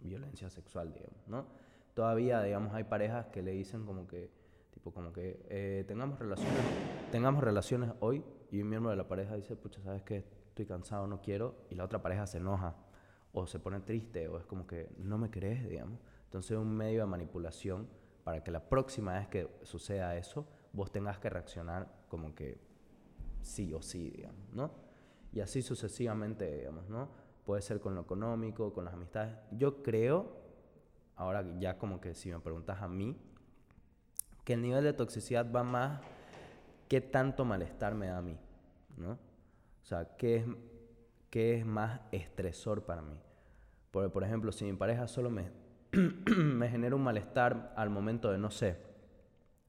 [0.00, 1.46] violencia sexual, digamos, ¿no?
[1.94, 4.30] Todavía, digamos, hay parejas que le dicen como que,
[4.72, 6.60] tipo, como que eh, tengamos relaciones,
[7.10, 10.24] tengamos relaciones hoy y un miembro de la pareja dice, pucha, ¿sabes qué?
[10.48, 12.76] Estoy cansado, no quiero, y la otra pareja se enoja
[13.32, 15.98] o se pone triste o es como que no me crees, digamos.
[16.24, 17.88] Entonces es un medio de manipulación
[18.24, 22.58] para que la próxima vez que suceda eso, vos tengas que reaccionar como que
[23.42, 24.72] sí o sí, digamos, ¿no?
[25.32, 27.08] Y así sucesivamente, digamos, ¿no?
[27.44, 29.36] Puede ser con lo económico, con las amistades.
[29.52, 30.43] Yo creo
[31.16, 33.16] ahora ya como que si me preguntas a mí,
[34.44, 36.00] que el nivel de toxicidad va más
[36.88, 38.38] qué tanto malestar me da a mí,
[38.96, 39.12] ¿no?
[39.12, 40.46] O sea, qué es,
[41.30, 43.18] qué es más estresor para mí.
[43.90, 45.50] Por, por ejemplo, si mi pareja solo me,
[46.36, 48.76] me genera un malestar al momento de, no sé,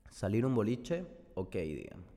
[0.09, 2.14] salir un boliche, ok, digamos.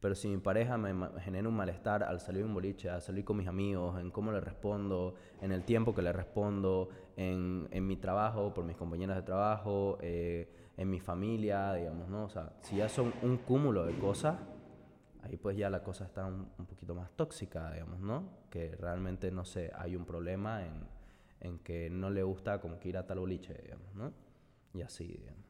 [0.00, 3.36] Pero si mi pareja me genera un malestar al salir un boliche, al salir con
[3.36, 7.96] mis amigos, en cómo le respondo, en el tiempo que le respondo, en, en mi
[7.96, 12.24] trabajo, por mis compañeras de trabajo, eh, en mi familia, digamos, ¿no?
[12.24, 14.38] O sea, si ya son un cúmulo de cosas,
[15.22, 18.46] ahí pues ya la cosa está un, un poquito más tóxica, digamos, ¿no?
[18.48, 20.86] Que realmente, no sé, hay un problema en,
[21.40, 24.14] en que no le gusta como que ir a tal boliche, digamos, ¿no?
[24.72, 25.44] Y así, digamos.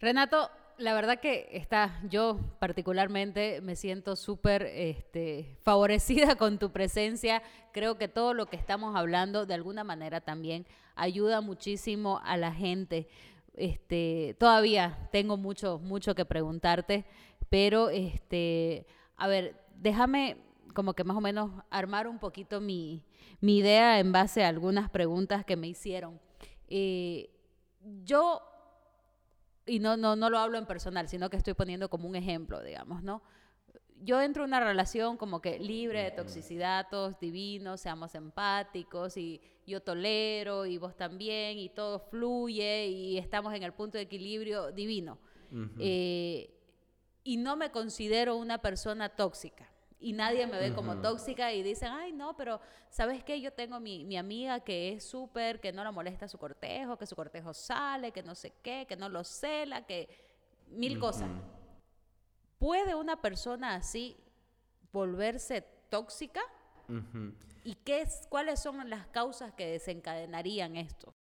[0.00, 0.50] Renato,
[0.80, 7.42] la verdad que está, yo particularmente me siento súper este, favorecida con tu presencia.
[7.72, 10.66] Creo que todo lo que estamos hablando de alguna manera también
[10.96, 13.08] ayuda muchísimo a la gente.
[13.54, 17.04] Este, todavía tengo mucho, mucho que preguntarte,
[17.50, 20.38] pero este, a ver, déjame
[20.74, 23.04] como que más o menos armar un poquito mi,
[23.42, 26.20] idea en base a algunas preguntas que me hicieron.
[26.68, 27.30] Eh,
[28.04, 28.40] yo
[29.70, 32.60] y no, no, no lo hablo en personal, sino que estoy poniendo como un ejemplo,
[32.60, 33.22] digamos, ¿no?
[34.02, 39.40] Yo entro en una relación como que libre de toxicidad, todos divinos, seamos empáticos y
[39.66, 44.72] yo tolero y vos también y todo fluye y estamos en el punto de equilibrio
[44.72, 45.18] divino.
[45.78, 46.50] Eh,
[47.22, 51.90] y no me considero una persona tóxica y nadie me ve como tóxica y dicen,
[51.92, 53.40] ay, no, pero ¿sabes qué?
[53.40, 57.06] Yo tengo mi, mi amiga que es súper, que no la molesta su cortejo, que
[57.06, 60.08] su cortejo sale, que no sé qué, que no lo cela, que
[60.68, 61.28] mil cosas.
[62.58, 64.16] ¿Puede una persona así
[64.92, 66.40] volverse tóxica?
[67.62, 71.14] ¿Y qué es, cuáles son las causas que desencadenarían esto?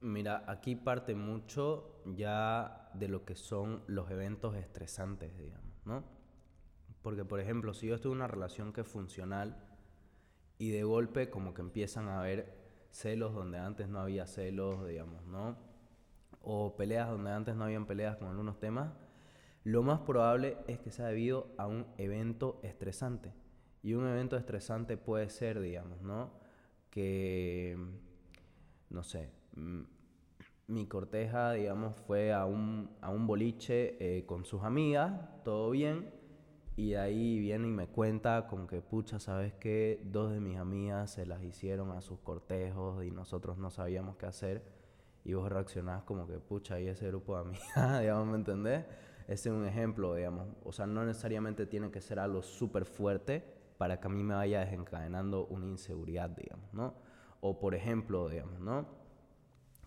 [0.00, 6.21] Mira, aquí parte mucho ya de lo que son los eventos estresantes, digamos, ¿no?
[7.02, 9.56] Porque, por ejemplo, si yo estoy en una relación que es funcional
[10.58, 12.54] y de golpe como que empiezan a haber
[12.90, 15.56] celos donde antes no había celos, digamos, ¿no?
[16.42, 18.92] O peleas donde antes no habían peleas con algunos temas,
[19.64, 23.32] lo más probable es que sea debido a un evento estresante.
[23.82, 26.32] Y un evento estresante puede ser, digamos, ¿no?
[26.90, 27.76] Que
[28.92, 29.82] no sé, mm,
[30.68, 35.12] mi corteja, digamos, fue a un, a un boliche eh, con sus amigas,
[35.44, 36.10] todo bien,
[36.82, 40.00] y de ahí viene y me cuenta como que, pucha, ¿sabes qué?
[40.04, 44.26] Dos de mis amigas se las hicieron a sus cortejos y nosotros no sabíamos qué
[44.26, 44.64] hacer.
[45.24, 48.84] Y vos reaccionás como que, pucha, y ese grupo de amigas, digamos, ¿me entendés?
[49.28, 50.48] Ese es un ejemplo, digamos.
[50.64, 53.44] O sea, no necesariamente tiene que ser algo súper fuerte
[53.78, 56.94] para que a mí me vaya desencadenando una inseguridad, digamos, ¿no?
[57.42, 58.86] O por ejemplo, digamos, ¿no?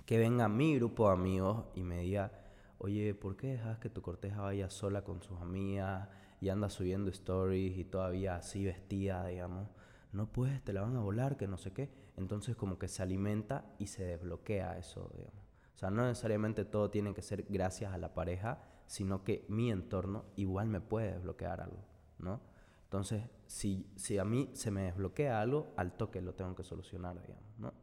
[0.05, 2.31] Que venga mi grupo de amigos y me diga,
[2.77, 6.07] oye, ¿por qué dejas que tu corteja vaya sola con sus amigas?
[6.45, 9.67] Y anda subiendo stories y todavía así vestida, digamos,
[10.11, 11.89] no puedes, te la van a volar, que no sé qué.
[12.17, 15.43] Entonces como que se alimenta y se desbloquea eso, digamos.
[15.73, 19.71] O sea, no necesariamente todo tiene que ser gracias a la pareja, sino que mi
[19.71, 21.83] entorno igual me puede desbloquear algo,
[22.19, 22.41] ¿no?
[22.83, 27.19] Entonces, si, si a mí se me desbloquea algo, al toque lo tengo que solucionar,
[27.23, 27.73] digamos, ¿no?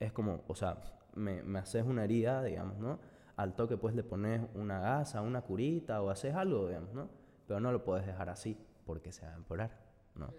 [0.00, 0.82] Es como, o sea,
[1.14, 2.98] me, me haces una herida, digamos, ¿no?
[3.36, 7.25] Al toque pues le pones una gasa, una curita o haces algo, digamos, ¿no?
[7.46, 9.70] Pero no lo puedes dejar así porque se va a empeorar,
[10.14, 10.32] ¿no?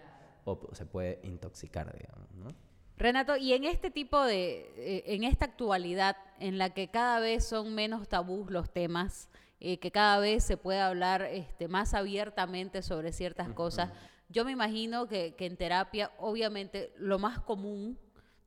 [0.45, 2.53] O se puede intoxicar, digamos, ¿no?
[2.97, 7.45] Renato, y en este tipo de, eh, en esta actualidad en la que cada vez
[7.45, 9.29] son menos tabús los temas,
[9.59, 13.91] eh, que cada vez se puede hablar este, más abiertamente sobre ciertas cosas,
[14.29, 17.99] yo me imagino que, que en terapia, obviamente, lo más común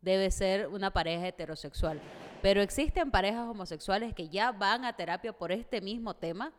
[0.03, 2.01] debe ser una pareja heterosexual.
[2.43, 6.53] Pero existen parejas homosexuales que ya van a terapia por este mismo tema.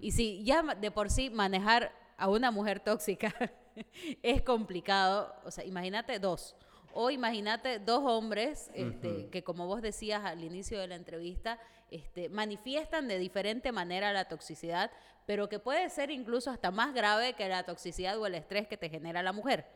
[0.00, 3.34] Y si ya de por sí manejar a una mujer tóxica
[4.22, 6.56] es complicado, o sea, imagínate dos.
[6.94, 11.58] O imagínate dos hombres este, que, como vos decías al inicio de la entrevista,
[11.90, 14.90] este, manifiestan de diferente manera la toxicidad,
[15.26, 18.78] pero que puede ser incluso hasta más grave que la toxicidad o el estrés que
[18.78, 19.66] te genera la mujer.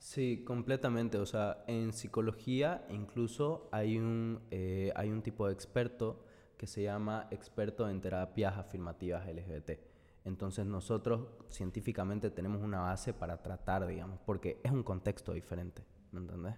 [0.00, 1.18] Sí, completamente.
[1.18, 6.24] O sea, en psicología incluso hay un, eh, hay un tipo de experto
[6.56, 9.78] que se llama experto en terapias afirmativas LGBT.
[10.24, 16.20] Entonces nosotros científicamente tenemos una base para tratar, digamos, porque es un contexto diferente, ¿me
[16.20, 16.56] entendés?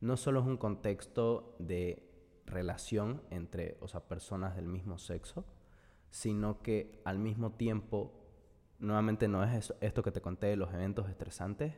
[0.00, 2.08] No solo es un contexto de
[2.46, 5.44] relación entre, o sea, personas del mismo sexo,
[6.10, 8.12] sino que al mismo tiempo,
[8.78, 11.74] nuevamente no es esto que te conté de los eventos estresantes,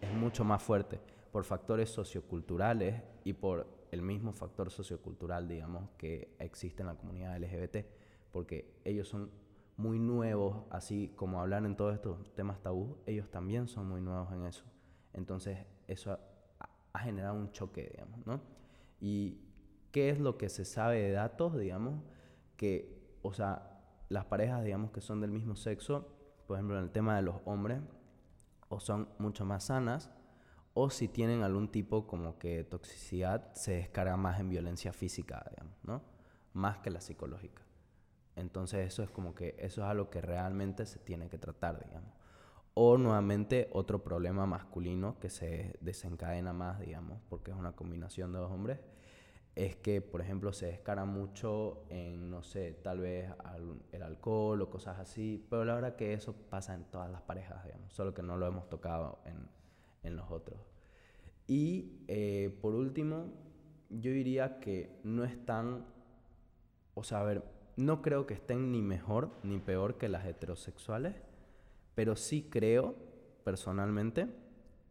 [0.00, 1.00] es mucho más fuerte
[1.32, 7.38] por factores socioculturales y por el mismo factor sociocultural, digamos, que existe en la comunidad
[7.38, 7.86] LGBT,
[8.32, 9.30] porque ellos son
[9.76, 14.32] muy nuevos, así como hablar en todos estos temas tabú, ellos también son muy nuevos
[14.32, 14.64] en eso.
[15.12, 16.20] Entonces, eso ha,
[16.92, 18.40] ha generado un choque, digamos, ¿no?
[19.00, 19.40] Y
[19.92, 22.02] qué es lo que se sabe de datos, digamos,
[22.56, 26.08] que, o sea, las parejas, digamos, que son del mismo sexo,
[26.46, 27.80] por ejemplo, en el tema de los hombres,
[28.68, 30.10] o son mucho más sanas,
[30.74, 35.50] o si tienen algún tipo como que toxicidad se descarga más en violencia física,
[35.82, 36.02] ¿no?
[36.52, 37.62] Más que la psicológica.
[38.34, 42.12] Entonces eso es como que eso es algo que realmente se tiene que tratar, digamos.
[42.74, 48.38] O nuevamente otro problema masculino que se desencadena más, digamos, porque es una combinación de
[48.38, 48.78] dos hombres,
[49.56, 53.30] es que, por ejemplo, se descara mucho en, no sé, tal vez
[53.90, 57.64] el alcohol o cosas así, pero la verdad que eso pasa en todas las parejas,
[57.64, 59.48] digamos, solo que no lo hemos tocado en,
[60.02, 60.60] en los otros.
[61.46, 63.32] Y eh, por último,
[63.88, 65.86] yo diría que no están,
[66.94, 67.42] o sea, a ver,
[67.76, 71.14] no creo que estén ni mejor ni peor que las heterosexuales,
[71.94, 72.94] pero sí creo,
[73.42, 74.28] personalmente,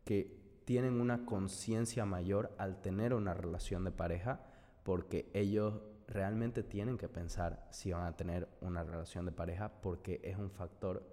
[0.05, 4.39] que tienen una conciencia mayor al tener una relación de pareja
[4.85, 10.21] porque ellos realmente tienen que pensar si van a tener una relación de pareja porque
[10.23, 11.03] es un factor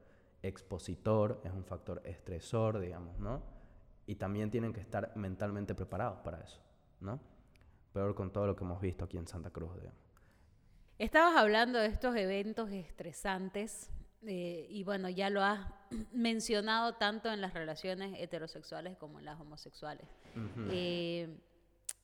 [0.42, 3.42] expositor, es un factor estresor, digamos, ¿no?
[4.06, 6.60] Y también tienen que estar mentalmente preparados para eso,
[7.00, 7.18] ¿no?
[7.94, 9.98] Peor con todo lo que hemos visto aquí en Santa Cruz, digamos.
[10.98, 13.90] Estabas hablando de estos eventos estresantes
[14.26, 15.66] eh, y bueno, ya lo has
[16.12, 20.06] mencionado tanto en las relaciones heterosexuales como en las homosexuales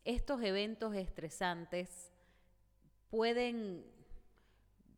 [0.08, 2.10] estos eventos estresantes
[3.10, 3.84] pueden,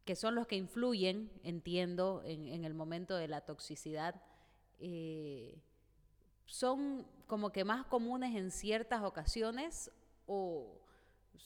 [0.05, 4.23] que son los que influyen, entiendo, en, el momento de la toxicidad,
[4.79, 5.61] eh,
[6.47, 9.91] son como que más comunes en ciertas ocasiones
[10.27, 10.79] o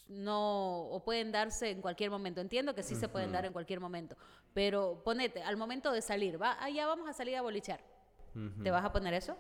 [0.09, 2.43] no o pueden darse en cualquier momento.
[2.43, 4.15] Entiendo que sí se pueden dar en cualquier momento,
[4.53, 7.83] pero ponete al momento de salir, va, ah, ya vamos a salir a bolichar.
[8.63, 9.39] ¿Te vas a poner eso?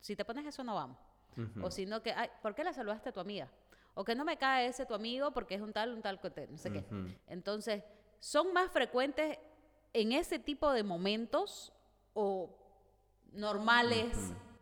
[0.00, 1.11] Si te pones eso no vamos.
[1.62, 3.48] O sino que, ay, ¿por qué la saludaste a tu amiga?
[3.94, 6.20] O que no me cae ese tu amigo porque es un tal, un tal,
[6.50, 6.84] no sé qué.
[7.26, 7.82] Entonces,
[8.20, 9.38] son más frecuentes
[9.92, 11.72] en ese tipo de momentos
[12.14, 12.50] o
[13.32, 14.16] normales,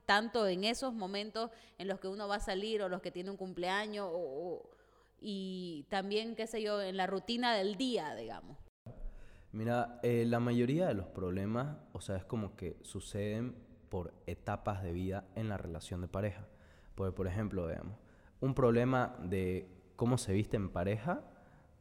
[0.06, 3.30] tanto en esos momentos en los que uno va a salir o los que tiene
[3.30, 4.68] un cumpleaños o,
[5.20, 8.56] y también, qué sé yo, en la rutina del día, digamos?
[9.52, 13.56] Mira, eh, la mayoría de los problemas, o sea, es como que suceden
[13.88, 16.46] por etapas de vida en la relación de pareja.
[16.94, 17.96] Porque, por ejemplo, veamos,
[18.40, 21.22] un problema de cómo se viste en pareja,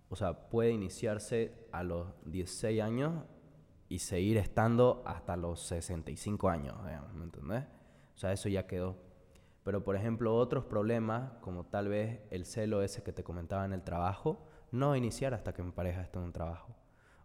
[0.10, 3.24] o sea, puede iniciarse a los 16 años
[3.88, 7.66] y seguir estando hasta los 65 años, digamos, ¿me entendés?
[8.16, 8.98] O sea, eso ya quedó.
[9.64, 13.74] Pero, por ejemplo, otros problemas, como tal vez el celo ese que te comentaba en
[13.74, 16.76] el trabajo, no iniciar hasta que mi pareja esté en un trabajo.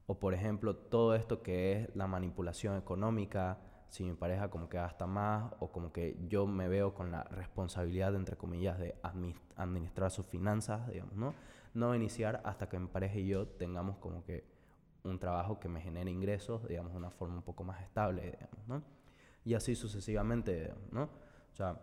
[0.06, 3.58] O, por ejemplo, todo esto que es la manipulación económica,
[3.94, 7.22] si mi pareja como que gasta más o como que yo me veo con la
[7.22, 8.96] responsabilidad, entre comillas, de
[9.56, 11.32] administrar sus finanzas, digamos, ¿no?
[11.74, 14.44] No iniciar hasta que mi pareja y yo tengamos como que
[15.04, 18.66] un trabajo que me genere ingresos, digamos, de una forma un poco más estable, digamos,
[18.66, 18.82] ¿no?
[19.44, 21.04] y así sucesivamente, ¿no?
[21.04, 21.78] O sea,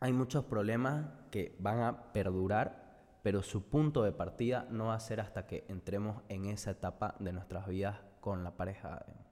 [0.00, 5.00] hay muchos problemas que van a perdurar, pero su punto de partida no va a
[5.00, 9.06] ser hasta que entremos en esa etapa de nuestras vidas con la pareja,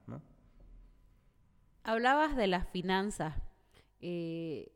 [1.83, 3.35] Hablabas de las finanzas
[3.99, 4.71] eh,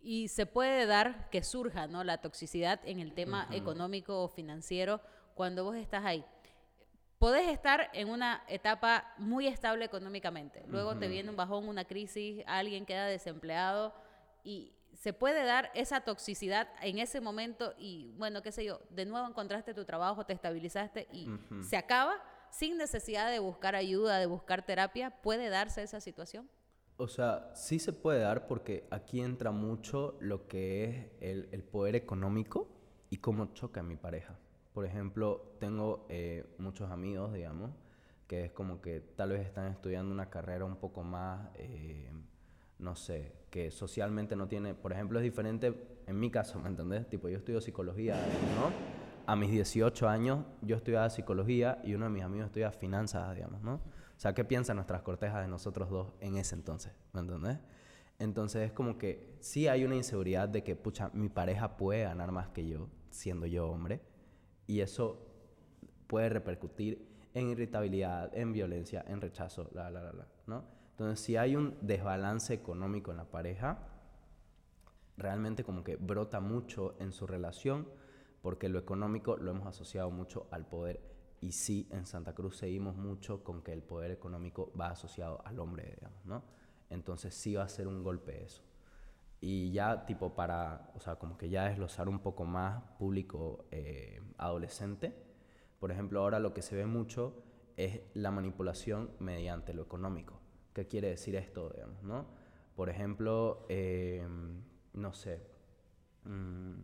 [0.00, 2.04] y se puede dar que surja, ¿no?
[2.04, 5.00] La toxicidad en el tema económico o financiero
[5.34, 6.24] cuando vos estás ahí
[7.20, 10.64] podés estar en una etapa muy estable económicamente.
[10.68, 13.92] Luego te viene un bajón, una crisis, alguien queda desempleado
[14.42, 19.04] y se puede dar esa toxicidad en ese momento y bueno, qué sé yo, de
[19.04, 21.28] nuevo encontraste tu trabajo, te estabilizaste y
[21.62, 22.16] se acaba
[22.50, 25.10] sin necesidad de buscar ayuda, de buscar terapia.
[25.22, 26.48] ¿Puede darse esa situación?
[26.96, 31.62] O sea, sí se puede dar porque aquí entra mucho lo que es el, el
[31.62, 32.68] poder económico
[33.08, 34.38] y cómo choca en mi pareja.
[34.72, 37.72] Por ejemplo, tengo eh, muchos amigos, digamos,
[38.26, 42.10] que es como que tal vez están estudiando una carrera un poco más, eh,
[42.78, 45.74] no sé, que socialmente no tiene, por ejemplo, es diferente
[46.06, 47.08] en mi caso, ¿me entendés?
[47.08, 49.09] Tipo, yo estudio psicología, ¿no?
[49.30, 53.62] A mis 18 años yo estudiaba psicología y uno de mis amigos estudia finanzas, digamos,
[53.62, 53.74] ¿no?
[53.74, 53.80] O
[54.16, 56.92] sea, ¿qué piensan nuestras cortejas de nosotros dos en ese entonces?
[57.12, 57.60] ¿Me entendés?
[58.18, 62.32] Entonces es como que sí hay una inseguridad de que, pucha, mi pareja puede ganar
[62.32, 64.00] más que yo, siendo yo hombre
[64.66, 65.24] y eso
[66.08, 70.64] puede repercutir en irritabilidad, en violencia, en rechazo, la, la, la, ¿no?
[70.90, 73.78] Entonces, si hay un desbalance económico en la pareja,
[75.16, 77.86] realmente como que brota mucho en su relación,
[78.42, 81.00] porque lo económico lo hemos asociado mucho al poder.
[81.40, 85.58] Y sí, en Santa Cruz seguimos mucho con que el poder económico va asociado al
[85.58, 86.44] hombre, digamos, ¿no?
[86.90, 88.62] Entonces sí va a ser un golpe eso.
[89.40, 94.20] Y ya tipo para, o sea, como que ya desglosar un poco más público eh,
[94.36, 95.14] adolescente.
[95.78, 97.42] Por ejemplo, ahora lo que se ve mucho
[97.76, 100.38] es la manipulación mediante lo económico.
[100.74, 102.26] ¿Qué quiere decir esto, digamos, no?
[102.76, 104.62] Por ejemplo, em,
[104.92, 105.42] no sé,
[106.24, 106.80] mm,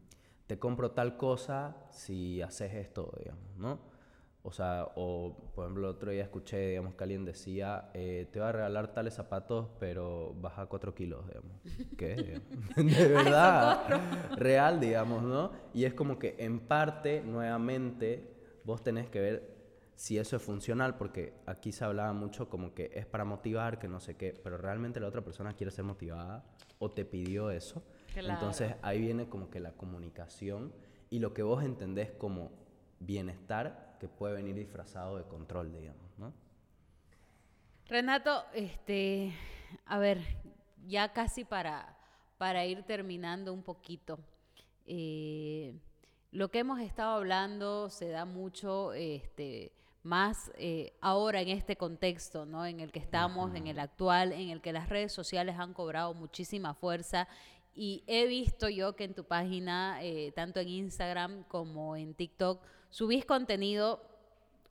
[0.46, 3.96] te compro tal cosa si haces esto, digamos, ¿no?
[4.42, 8.38] O sea, o por ejemplo, el otro día escuché, digamos, que alguien decía, eh, te
[8.38, 11.60] voy a regalar tales zapatos, pero baja 4 kilos, digamos.
[11.98, 12.40] ¿Qué?
[12.76, 15.50] de verdad, real, digamos, ¿no?
[15.74, 19.56] Y es como que en parte, nuevamente, vos tenés que ver
[19.96, 23.88] si eso es funcional, porque aquí se hablaba mucho como que es para motivar, que
[23.88, 26.44] no sé qué, pero realmente la otra persona quiere ser motivada
[26.78, 27.82] o te pidió eso.
[28.16, 30.72] Entonces ahí viene como que la comunicación
[31.10, 32.50] y lo que vos entendés como
[32.98, 36.32] bienestar que puede venir disfrazado de control, digamos, ¿no?
[37.86, 39.32] Renato, este,
[39.84, 40.20] a ver,
[40.86, 41.96] ya casi para,
[42.38, 44.18] para ir terminando un poquito.
[44.86, 45.74] Eh,
[46.32, 52.46] lo que hemos estado hablando se da mucho este, más eh, ahora en este contexto,
[52.46, 52.66] ¿no?
[52.66, 56.14] En el que estamos, en el actual, en el que las redes sociales han cobrado
[56.14, 57.28] muchísima fuerza
[57.76, 62.62] y he visto yo que en tu página, eh, tanto en Instagram como en TikTok,
[62.88, 64.02] subís contenido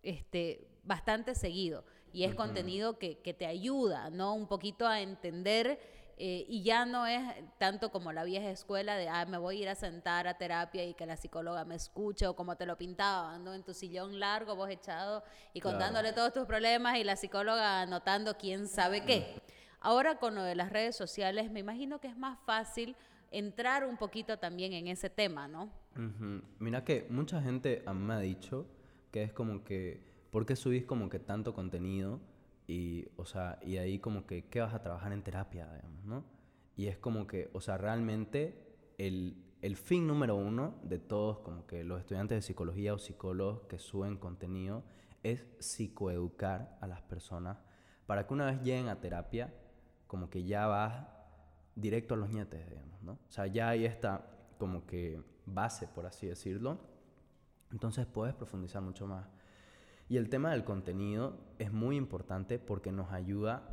[0.02, 1.86] este, bastante seguido.
[2.12, 4.34] Y es contenido que, te ayuda, ¿no?
[4.34, 5.80] Un poquito a entender
[6.18, 7.22] eh, y ya no es
[7.58, 10.86] tanto como la vieja escuela de, ah, me voy a ir a sentar a terapia
[10.86, 13.54] y que la psicóloga me escuche o como te lo pintaban, ¿no?
[13.54, 18.38] En tu sillón largo, vos echado y contándole todos tus problemas y la psicóloga anotando
[18.38, 19.42] quién sabe qué.
[19.86, 22.96] Ahora con lo de las redes sociales, me imagino que es más fácil
[23.30, 25.70] entrar un poquito también en ese tema, ¿no?
[26.58, 28.66] Mira que mucha gente me ha dicho
[29.12, 32.20] que es como que, ¿por qué subís como que tanto contenido?
[32.66, 36.26] Y, o sea, y ahí como que, ¿qué vas a trabajar en terapia, digamos, no?
[36.76, 41.68] Y es como que, o sea, realmente el, el fin número uno de todos, como
[41.68, 44.84] que los estudiantes de psicología o psicólogos que suben contenido,
[45.22, 47.60] es psicoeducar a las personas
[48.08, 49.54] para que una vez lleguen a terapia,
[50.16, 51.06] como que ya vas
[51.76, 53.12] directo a los nietes, digamos, ¿no?
[53.12, 54.26] O sea, ya hay esta
[54.58, 56.80] como que base, por así decirlo,
[57.70, 59.28] Entonces puedes profundizar mucho más.
[60.08, 63.68] Y el tema del contenido es muy importante porque nos ayuda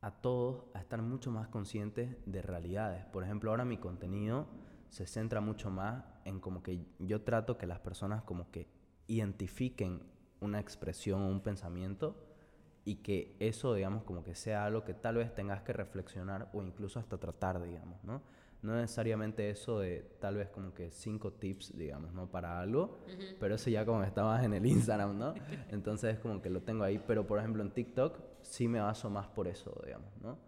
[0.00, 3.04] a todos a estar mucho más conscientes de realidades.
[3.06, 4.46] Por ejemplo, ahora mi contenido
[4.90, 8.68] se centra mucho más en como que yo trato que las personas como que
[9.08, 10.04] identifiquen
[10.38, 12.29] una expresión o un pensamiento
[12.84, 16.62] y que eso, digamos, como que sea algo que tal vez tengas que reflexionar o
[16.62, 18.22] incluso hasta tratar, digamos, ¿no?
[18.62, 22.30] No necesariamente eso de tal vez como que cinco tips, digamos, ¿no?
[22.30, 22.98] Para algo,
[23.38, 25.34] pero eso ya como estabas en el Instagram, ¿no?
[25.70, 29.28] Entonces como que lo tengo ahí, pero por ejemplo en TikTok sí me baso más
[29.28, 30.38] por eso, digamos, ¿no?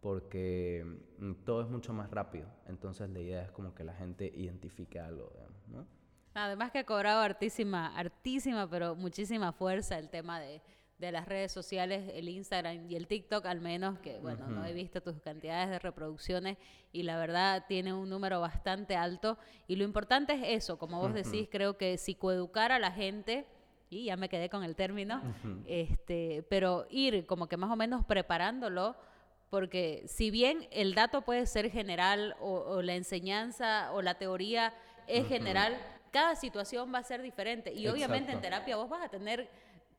[0.00, 0.84] Porque
[1.18, 5.00] mm, todo es mucho más rápido, entonces la idea es como que la gente identifique
[5.00, 5.86] algo, digamos, ¿no?
[6.34, 10.60] Además que ha cobrado hartísima, hartísima, pero muchísima fuerza el tema de
[10.98, 14.72] de las redes sociales, el Instagram y el TikTok al menos, que bueno, no he
[14.72, 16.56] visto tus cantidades de reproducciones
[16.92, 19.36] y la verdad tiene un número bastante alto.
[19.66, 23.46] Y lo importante es eso, como vos decís, creo que psicoeducar a la gente,
[23.90, 25.22] y ya me quedé con el término,
[25.66, 28.96] este, pero ir como que más o menos preparándolo,
[29.50, 34.74] porque si bien el dato puede ser general o, la enseñanza o la teoría
[35.06, 35.76] es general,
[36.10, 37.72] cada situación va a ser diferente.
[37.72, 39.48] Y obviamente en terapia vos vas a tener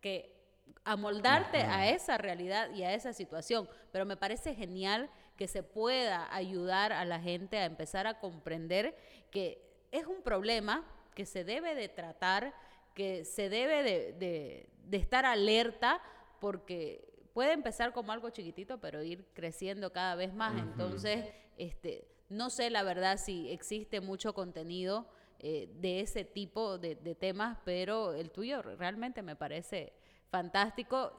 [0.01, 0.36] que
[0.83, 3.69] amoldarte a esa realidad y a esa situación.
[3.91, 8.95] Pero me parece genial que se pueda ayudar a la gente a empezar a comprender
[9.29, 9.61] que
[9.91, 12.53] es un problema que se debe de tratar,
[12.93, 16.01] que se debe de, estar alerta,
[16.39, 20.57] porque puede empezar como algo chiquitito, pero ir creciendo cada vez más.
[20.57, 21.25] Entonces,
[21.57, 25.07] este, no sé la verdad si existe mucho contenido
[25.39, 29.93] eh, de ese tipo de, de temas, pero el tuyo realmente me parece
[30.29, 31.11] fantástico.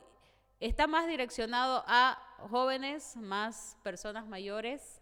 [0.61, 2.19] ¿Está más direccionado a
[2.51, 5.01] jóvenes, más personas mayores?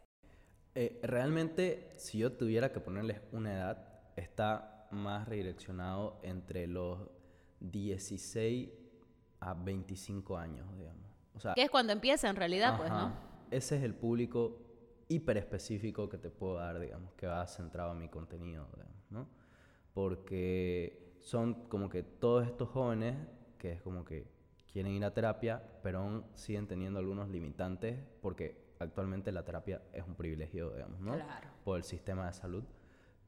[0.74, 7.08] Eh, realmente, si yo tuviera que ponerles una edad, está más redireccionado entre los
[7.60, 8.70] 16
[9.40, 11.06] a 25 años, digamos.
[11.34, 13.14] O sea, que es cuando empieza en realidad, pues, ¿no?
[13.50, 14.62] Ese es el público
[15.08, 19.28] hiper específico que te puedo dar, digamos, que va centrado en mi contenido, digamos, ¿no?
[19.94, 23.16] Porque son como que todos estos jóvenes
[23.66, 24.26] que es como que
[24.72, 30.04] quieren ir a terapia, pero aún siguen teniendo algunos limitantes porque actualmente la terapia es
[30.06, 31.14] un privilegio, digamos, ¿no?
[31.14, 31.48] Claro.
[31.64, 32.62] Por el sistema de salud,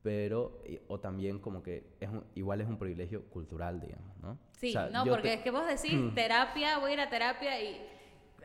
[0.02, 4.38] pero o también como que es igual es un privilegio cultural, digamos, ¿no?
[4.52, 7.84] Sí, no, porque es que vos decís terapia, voy a ir a terapia y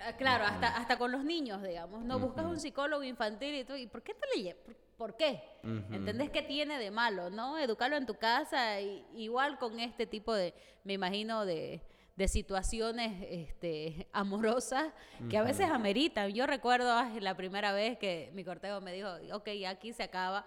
[0.02, 3.76] ah, claro, hasta, hasta con los niños, digamos, no buscas un psicólogo infantil y tú,
[3.76, 4.56] ¿y por qué te le
[5.04, 5.44] ¿Por qué?
[5.92, 7.58] ¿Entendés qué tiene de malo, no?
[7.60, 10.54] Educarlo en tu casa, y, igual con este tipo de,
[10.86, 11.82] me imagino, de,
[12.16, 14.94] de situaciones este, amorosas
[15.30, 16.32] que a veces ameritan.
[16.32, 16.90] Yo recuerdo
[17.20, 20.46] la primera vez que mi cortejo me dijo, ok, aquí se acaba.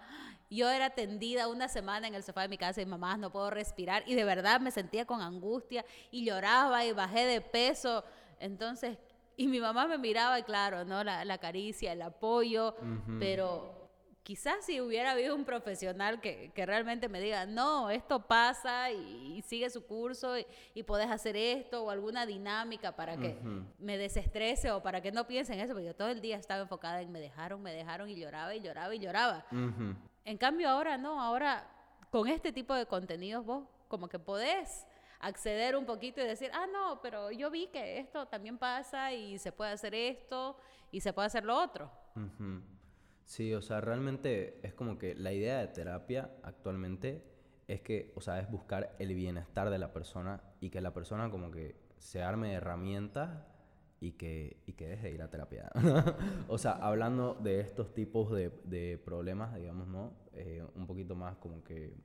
[0.49, 3.51] Yo era tendida una semana en el sofá de mi casa y mamá, no puedo
[3.51, 4.01] respirar.
[4.07, 8.03] Y de verdad me sentía con angustia y lloraba y bajé de peso.
[8.39, 8.97] Entonces,
[9.35, 11.03] y mi mamá me miraba y claro, ¿no?
[11.03, 12.75] La, la caricia, el apoyo,
[13.19, 13.77] pero
[14.27, 19.69] quizás si hubiera habido un profesional que, realmente me diga, no, esto pasa y, sigue
[19.69, 23.37] su curso y, y, podés hacer esto o alguna dinámica para que
[23.79, 26.61] me desestrese o para que no piense en eso, porque yo todo el día estaba
[26.61, 29.45] enfocada en me dejaron, me dejaron y lloraba y lloraba y lloraba.
[30.25, 31.65] En cambio ahora no, ahora
[32.09, 34.85] con este tipo de contenidos vos como que podés
[35.21, 39.39] acceder un poquito y decir, ah, no, pero yo vi que esto también pasa y
[39.39, 40.57] se puede hacer esto
[40.91, 41.89] y se puede hacer lo otro.
[43.27, 47.21] Sí, o sea, realmente es como que la idea de terapia actualmente
[47.67, 51.29] es que, o sea, es buscar el bienestar de la persona y que la persona
[51.29, 53.29] como que se arme de herramientas
[53.99, 55.69] y que, y que deje de ir a terapia.
[56.47, 60.13] o sea, hablando de estos tipos de, de problemas, digamos, ¿no?
[60.31, 61.95] Eh, un poquito más como que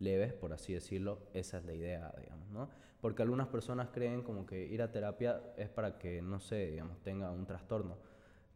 [0.00, 2.68] leves, por así decirlo, esa es la idea, digamos, ¿no?
[3.00, 7.02] Porque algunas personas creen como que ir a terapia es para que, no sé, digamos,
[7.02, 7.96] tenga un trastorno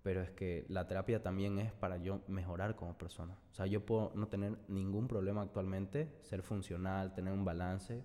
[0.02, 3.38] pero es que la terapia también es para yo mejorar como persona.
[3.50, 8.02] O sea, yo puedo no tener ningún problema actualmente, ser funcional, tener un balance,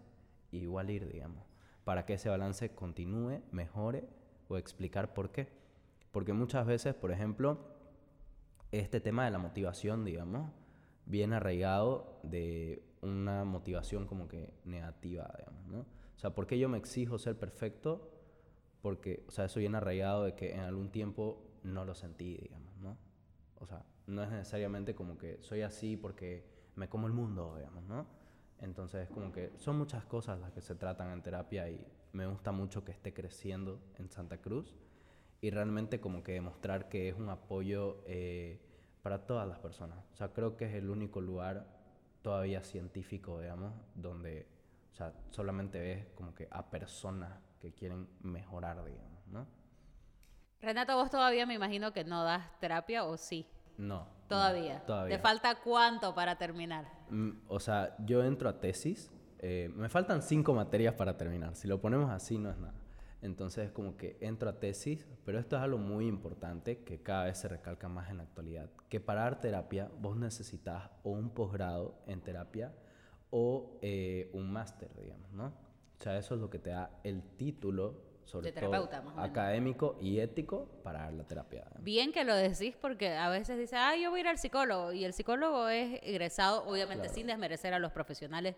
[0.52, 1.44] y igual ir, digamos,
[1.84, 4.08] para que ese balance continúe, mejore
[4.48, 5.48] o explicar por qué.
[6.12, 7.60] Porque muchas veces, por ejemplo,
[8.72, 10.52] este tema de la motivación, digamos,
[11.06, 15.80] viene arraigado de una motivación como que negativa, digamos, ¿no?
[15.80, 18.12] O sea, ¿por qué yo me exijo ser perfecto?
[18.82, 22.76] Porque, o sea, eso viene arraigado de que en algún tiempo no lo sentí, digamos,
[22.78, 22.98] ¿no?
[23.60, 26.46] O sea, no es necesariamente como que soy así porque
[26.76, 28.08] me como el mundo, digamos, ¿no?
[28.60, 32.52] Entonces, como que son muchas cosas las que se tratan en terapia y me gusta
[32.52, 34.76] mucho que esté creciendo en Santa Cruz
[35.42, 38.60] y realmente como que demostrar que es un apoyo eh,
[39.04, 40.00] para todas las personas.
[40.14, 41.68] O sea, creo que es el único lugar
[42.24, 44.48] todavía científico, digamos, donde,
[44.92, 49.48] o sea, solamente ves como que a personas que quieren mejorar, digamos, ¿no?
[50.62, 53.48] Renato, vos todavía me imagino que no das terapia o sí.
[53.78, 54.08] No.
[54.28, 54.80] Todavía.
[54.80, 55.16] no, todavía.
[55.18, 56.86] ¿Te falta cuánto para terminar?
[57.10, 61.56] Mm, O sea, yo entro a tesis, eh, me faltan cinco materias para terminar.
[61.56, 62.74] Si lo ponemos así, no es nada.
[63.22, 67.38] Entonces, como que entro a tesis, pero esto es algo muy importante que cada vez
[67.38, 68.70] se recalca más en la actualidad.
[68.90, 72.74] Que para dar terapia, vos necesitas o un posgrado en terapia
[73.30, 75.46] o eh, un máster, digamos, ¿no?
[75.48, 79.18] O sea, eso es lo que te da el título, sobre De todo más menos.
[79.20, 81.66] académico y ético para dar la terapia.
[81.80, 84.92] Bien que lo decís porque a veces dice, ah, yo voy a ir al psicólogo
[84.92, 87.16] y el psicólogo es egresado, obviamente Claro.
[87.16, 88.56] sin desmerecer a los profesionales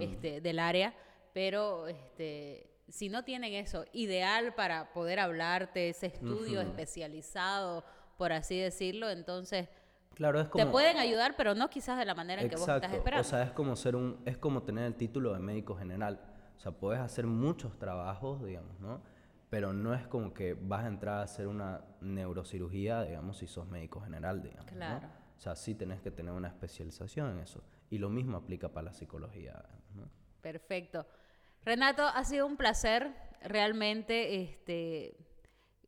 [0.00, 0.92] este, del área,
[1.32, 7.84] pero este, si no tienen eso ideal para poder hablarte, ese estudio especializado,
[8.18, 9.68] por así decirlo, entonces
[10.14, 10.64] Claro, es como...
[10.64, 13.20] te pueden ayudar, pero no quizás de la manera en que vos estás esperando.
[13.22, 16.20] O sea, es como ser un, es como tener el título de médico general.
[16.56, 19.00] O sea, puedes hacer muchos trabajos, digamos, ¿no?
[19.52, 23.68] Pero no es como que vas a entrar a hacer una neurocirugía, digamos, si sos
[23.68, 24.72] médico general, digamos.
[24.72, 24.78] ¿no?
[24.78, 25.08] Claro.
[25.36, 27.62] O sea, sí tenés que tener una especialización en eso.
[27.90, 29.62] Y lo mismo aplica para la psicología,
[29.94, 30.08] ¿no?
[30.40, 31.06] Perfecto.
[31.66, 34.40] Renato, ha sido un placer realmente.
[34.40, 35.18] Este,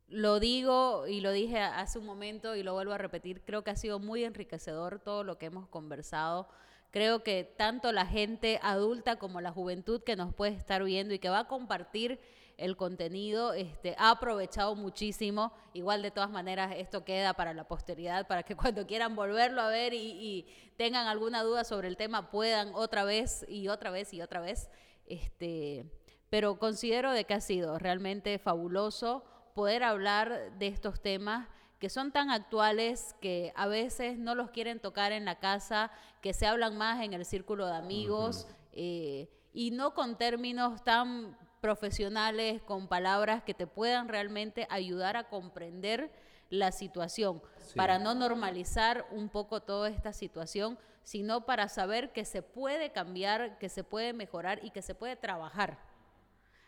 [0.09, 3.41] lo digo y lo dije hace un momento y lo vuelvo a repetir.
[3.45, 6.49] Creo que ha sido muy enriquecedor todo lo que hemos conversado.
[6.91, 11.19] Creo que tanto la gente adulta como la juventud que nos puede estar viendo y
[11.19, 12.19] que va a compartir
[12.57, 15.53] el contenido, este, ha aprovechado muchísimo.
[15.73, 19.69] Igual de todas maneras esto queda para la posteridad, para que cuando quieran volverlo a
[19.69, 20.45] ver y, y
[20.77, 24.69] tengan alguna duda sobre el tema puedan otra vez y otra vez y otra vez.
[25.05, 25.85] Este,
[26.29, 31.47] pero considero de que ha sido realmente fabuloso poder hablar de estos temas
[31.79, 35.91] que son tan actuales que a veces no los quieren tocar en la casa,
[36.21, 41.37] que se hablan más en el círculo de amigos eh, y no con términos tan
[41.65, 46.11] profesionales, con palabras que te puedan realmente ayudar a comprender
[46.51, 47.75] la situación, Sí.
[47.75, 53.57] para no normalizar un poco toda esta situación, sino para saber que se puede cambiar,
[53.57, 55.79] que se puede mejorar y que se puede trabajar.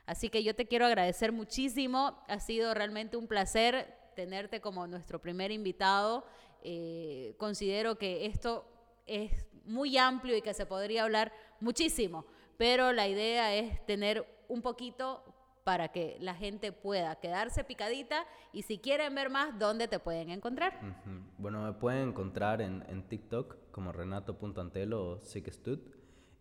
[0.08, 2.18] Así que yo te quiero agradecer muchísimo.
[2.28, 6.26] Ha sido realmente un placer tenerte como nuestro primer invitado.
[6.64, 8.66] Eh, considero que esto
[9.06, 12.26] es muy amplio y que se podría hablar muchísimo,
[12.58, 15.24] pero la idea es tener un poquito
[15.64, 20.30] para que la gente pueda quedarse picadita y si quieren ver más, ¿dónde te pueden
[20.30, 20.80] encontrar?
[21.38, 25.80] Bueno, me pueden encontrar en, en TikTok como renato.antelo o Sickstud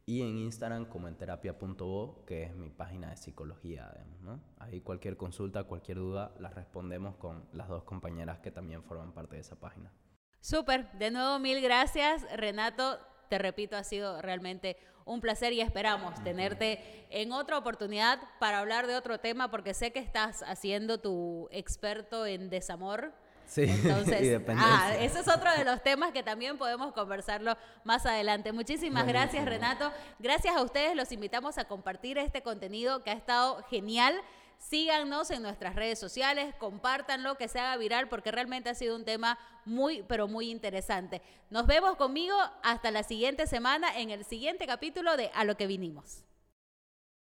[0.07, 3.93] y en Instagram como en terapia.bo, que es mi página de psicología,
[4.23, 4.41] ¿no?
[4.61, 9.35] Ahí cualquier consulta, cualquier duda, las respondemos con las dos compañeras que también forman parte
[9.35, 9.93] de esa página.
[10.41, 16.23] Súper, de nuevo mil gracias Renato, te repito, ha sido realmente un placer y esperamos
[16.25, 21.49] tenerte en otra oportunidad para hablar de otro tema porque sé que estás haciendo tu
[21.53, 23.13] experto en desamor.
[23.47, 28.05] Sí, Entonces, y ah, ese es otro de los temas que también podemos conversarlo más
[28.05, 28.53] adelante.
[28.53, 29.45] Muchísimas gracias.
[29.45, 29.93] Renato.
[30.19, 34.21] Gracias a ustedes, los invitamos a compartir este contenido que ha estado genial.
[34.59, 39.05] Síganos en nuestras redes sociales, compártanlo, que se haga viral, porque realmente ha sido un
[39.05, 41.23] tema muy, pero muy interesante.
[41.51, 45.67] Nos vemos conmigo hasta la siguiente semana en el siguiente capítulo de A lo que
[45.67, 46.26] vinimos.